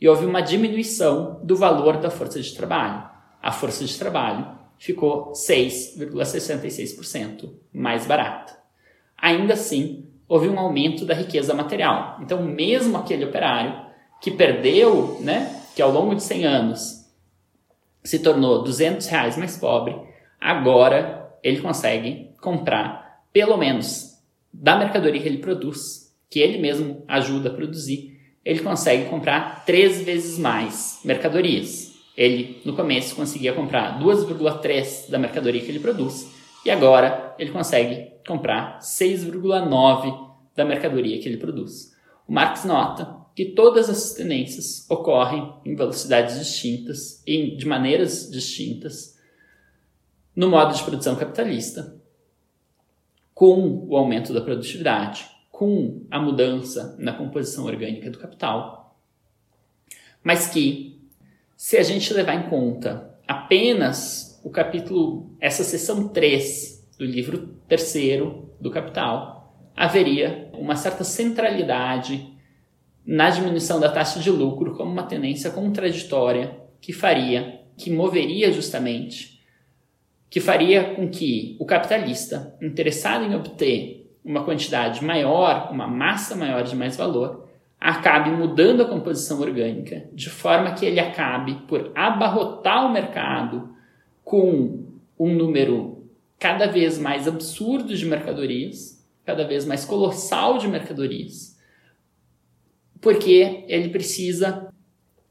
E 0.00 0.08
houve 0.08 0.24
uma 0.24 0.40
diminuição 0.40 1.40
do 1.44 1.56
valor 1.56 1.98
da 1.98 2.10
força 2.10 2.40
de 2.40 2.54
trabalho. 2.54 3.10
A 3.42 3.50
força 3.52 3.84
de 3.84 3.98
trabalho 3.98 4.58
ficou 4.78 5.32
6,66% 5.32 7.52
mais 7.72 8.06
barata. 8.06 8.58
Ainda 9.16 9.52
assim, 9.52 10.08
houve 10.26 10.48
um 10.48 10.58
aumento 10.58 11.04
da 11.04 11.12
riqueza 11.12 11.52
material. 11.52 12.16
Então, 12.22 12.42
mesmo 12.42 12.96
aquele 12.96 13.26
operário 13.26 13.90
que 14.22 14.30
perdeu, 14.30 15.18
né, 15.20 15.60
que 15.76 15.82
ao 15.82 15.90
longo 15.90 16.14
de 16.14 16.22
100 16.22 16.46
anos 16.46 17.00
se 18.02 18.20
tornou 18.20 18.62
200 18.62 19.06
reais 19.06 19.36
mais 19.36 19.58
pobre, 19.58 19.94
agora 20.40 21.30
ele 21.42 21.60
consegue 21.60 22.30
comprar 22.40 23.24
pelo 23.32 23.56
menos 23.56 24.09
da 24.52 24.76
mercadoria 24.76 25.20
que 25.20 25.28
ele 25.28 25.38
produz, 25.38 26.14
que 26.28 26.40
ele 26.40 26.58
mesmo 26.58 27.04
ajuda 27.08 27.48
a 27.48 27.52
produzir, 27.54 28.18
ele 28.44 28.60
consegue 28.60 29.08
comprar 29.08 29.64
três 29.64 30.02
vezes 30.02 30.38
mais 30.38 31.00
mercadorias. 31.04 31.92
Ele, 32.16 32.60
no 32.64 32.74
começo, 32.74 33.14
conseguia 33.14 33.52
comprar 33.52 34.00
2,3 34.00 35.10
da 35.10 35.18
mercadoria 35.18 35.60
que 35.60 35.70
ele 35.70 35.80
produz, 35.80 36.28
e 36.64 36.70
agora 36.70 37.34
ele 37.38 37.50
consegue 37.50 38.12
comprar 38.26 38.78
6,9 38.80 40.30
da 40.54 40.64
mercadoria 40.64 41.18
que 41.18 41.28
ele 41.28 41.38
produz. 41.38 41.94
O 42.28 42.32
Marx 42.32 42.64
nota 42.64 43.16
que 43.34 43.46
todas 43.46 43.88
essas 43.88 44.12
tendências 44.12 44.88
ocorrem 44.90 45.54
em 45.64 45.74
velocidades 45.74 46.38
distintas 46.38 47.22
e 47.26 47.56
de 47.56 47.66
maneiras 47.66 48.30
distintas 48.30 49.18
no 50.34 50.48
modo 50.48 50.74
de 50.74 50.82
produção 50.82 51.16
capitalista, 51.16 51.99
com 53.40 53.86
o 53.88 53.96
aumento 53.96 54.34
da 54.34 54.42
produtividade, 54.42 55.26
com 55.50 56.02
a 56.10 56.20
mudança 56.20 56.94
na 56.98 57.14
composição 57.14 57.64
orgânica 57.64 58.10
do 58.10 58.18
capital, 58.18 58.94
mas 60.22 60.48
que, 60.48 61.00
se 61.56 61.78
a 61.78 61.82
gente 61.82 62.12
levar 62.12 62.34
em 62.34 62.50
conta 62.50 63.18
apenas 63.26 64.38
o 64.44 64.50
capítulo, 64.50 65.34
essa 65.40 65.64
seção 65.64 66.08
3 66.08 66.86
do 66.98 67.06
livro 67.06 67.54
terceiro 67.66 68.52
do 68.60 68.70
Capital, 68.70 69.56
haveria 69.74 70.50
uma 70.52 70.76
certa 70.76 71.02
centralidade 71.02 72.36
na 73.06 73.30
diminuição 73.30 73.80
da 73.80 73.90
taxa 73.90 74.20
de 74.20 74.30
lucro 74.30 74.76
como 74.76 74.92
uma 74.92 75.04
tendência 75.04 75.50
contraditória 75.50 76.60
que 76.78 76.92
faria, 76.92 77.62
que 77.78 77.90
moveria 77.90 78.52
justamente, 78.52 79.39
que 80.30 80.38
faria 80.40 80.94
com 80.94 81.10
que 81.10 81.56
o 81.58 81.66
capitalista, 81.66 82.56
interessado 82.62 83.24
em 83.24 83.34
obter 83.34 84.08
uma 84.24 84.44
quantidade 84.44 85.04
maior, 85.04 85.72
uma 85.72 85.88
massa 85.88 86.36
maior 86.36 86.62
de 86.62 86.76
mais 86.76 86.96
valor, 86.96 87.48
acabe 87.80 88.30
mudando 88.30 88.82
a 88.82 88.88
composição 88.88 89.40
orgânica, 89.40 90.08
de 90.12 90.30
forma 90.30 90.72
que 90.74 90.86
ele 90.86 91.00
acabe 91.00 91.54
por 91.66 91.90
abarrotar 91.96 92.86
o 92.86 92.92
mercado 92.92 93.74
com 94.22 94.84
um 95.18 95.34
número 95.34 96.06
cada 96.38 96.66
vez 96.66 96.96
mais 96.96 97.26
absurdo 97.26 97.94
de 97.96 98.06
mercadorias, 98.06 99.04
cada 99.24 99.44
vez 99.44 99.64
mais 99.64 99.84
colossal 99.84 100.58
de 100.58 100.68
mercadorias, 100.68 101.58
porque 103.00 103.64
ele 103.66 103.88
precisa 103.88 104.72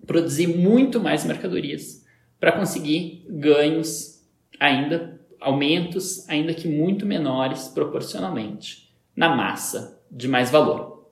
produzir 0.06 0.48
muito 0.48 1.00
mais 1.00 1.24
mercadorias 1.24 2.04
para 2.40 2.52
conseguir 2.52 3.26
ganhos 3.30 4.19
ainda 4.60 5.20
aumentos 5.40 6.28
ainda 6.28 6.54
que 6.54 6.68
muito 6.68 7.06
menores 7.06 7.70
proporcionalmente 7.70 8.94
na 9.16 9.36
massa 9.36 10.02
de 10.12 10.28
mais 10.28 10.50
valor. 10.50 11.10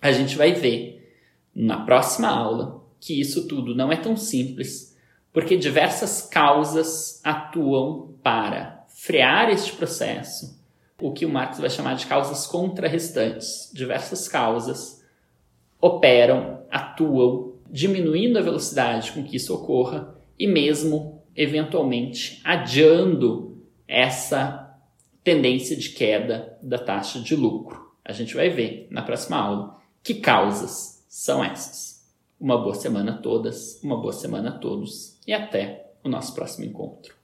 A 0.00 0.12
gente 0.12 0.36
vai 0.36 0.52
ver 0.52 1.16
na 1.54 1.84
próxima 1.84 2.28
aula 2.28 2.82
que 3.00 3.20
isso 3.20 3.46
tudo 3.46 3.74
não 3.74 3.92
é 3.92 3.96
tão 3.96 4.16
simples, 4.16 4.96
porque 5.32 5.56
diversas 5.56 6.22
causas 6.22 7.20
atuam 7.22 8.14
para 8.22 8.84
frear 8.88 9.50
este 9.50 9.72
processo, 9.72 10.58
o 11.00 11.12
que 11.12 11.26
o 11.26 11.28
Marx 11.28 11.58
vai 11.58 11.68
chamar 11.68 11.94
de 11.94 12.06
causas 12.06 12.46
contrarrestantes. 12.46 13.70
Diversas 13.74 14.28
causas 14.28 15.04
operam, 15.80 16.62
atuam, 16.70 17.54
diminuindo 17.70 18.38
a 18.38 18.42
velocidade 18.42 19.12
com 19.12 19.22
que 19.22 19.36
isso 19.36 19.54
ocorra 19.54 20.14
e 20.38 20.46
mesmo, 20.46 21.13
eventualmente, 21.36 22.40
adiando 22.44 23.62
essa 23.86 24.78
tendência 25.22 25.76
de 25.76 25.90
queda 25.90 26.58
da 26.62 26.78
taxa 26.78 27.20
de 27.20 27.34
lucro. 27.34 27.92
A 28.04 28.12
gente 28.12 28.34
vai 28.34 28.50
ver 28.50 28.86
na 28.90 29.02
próxima 29.02 29.36
aula 29.36 29.78
que 30.02 30.14
causas 30.14 31.04
são 31.08 31.42
essas. 31.42 32.04
Uma 32.38 32.58
boa 32.58 32.74
semana 32.74 33.12
a 33.12 33.18
todas, 33.18 33.80
uma 33.82 33.96
boa 33.96 34.12
semana 34.12 34.50
a 34.50 34.58
todos 34.58 35.18
e 35.26 35.32
até 35.32 35.92
o 36.04 36.08
nosso 36.08 36.34
próximo 36.34 36.66
encontro. 36.66 37.14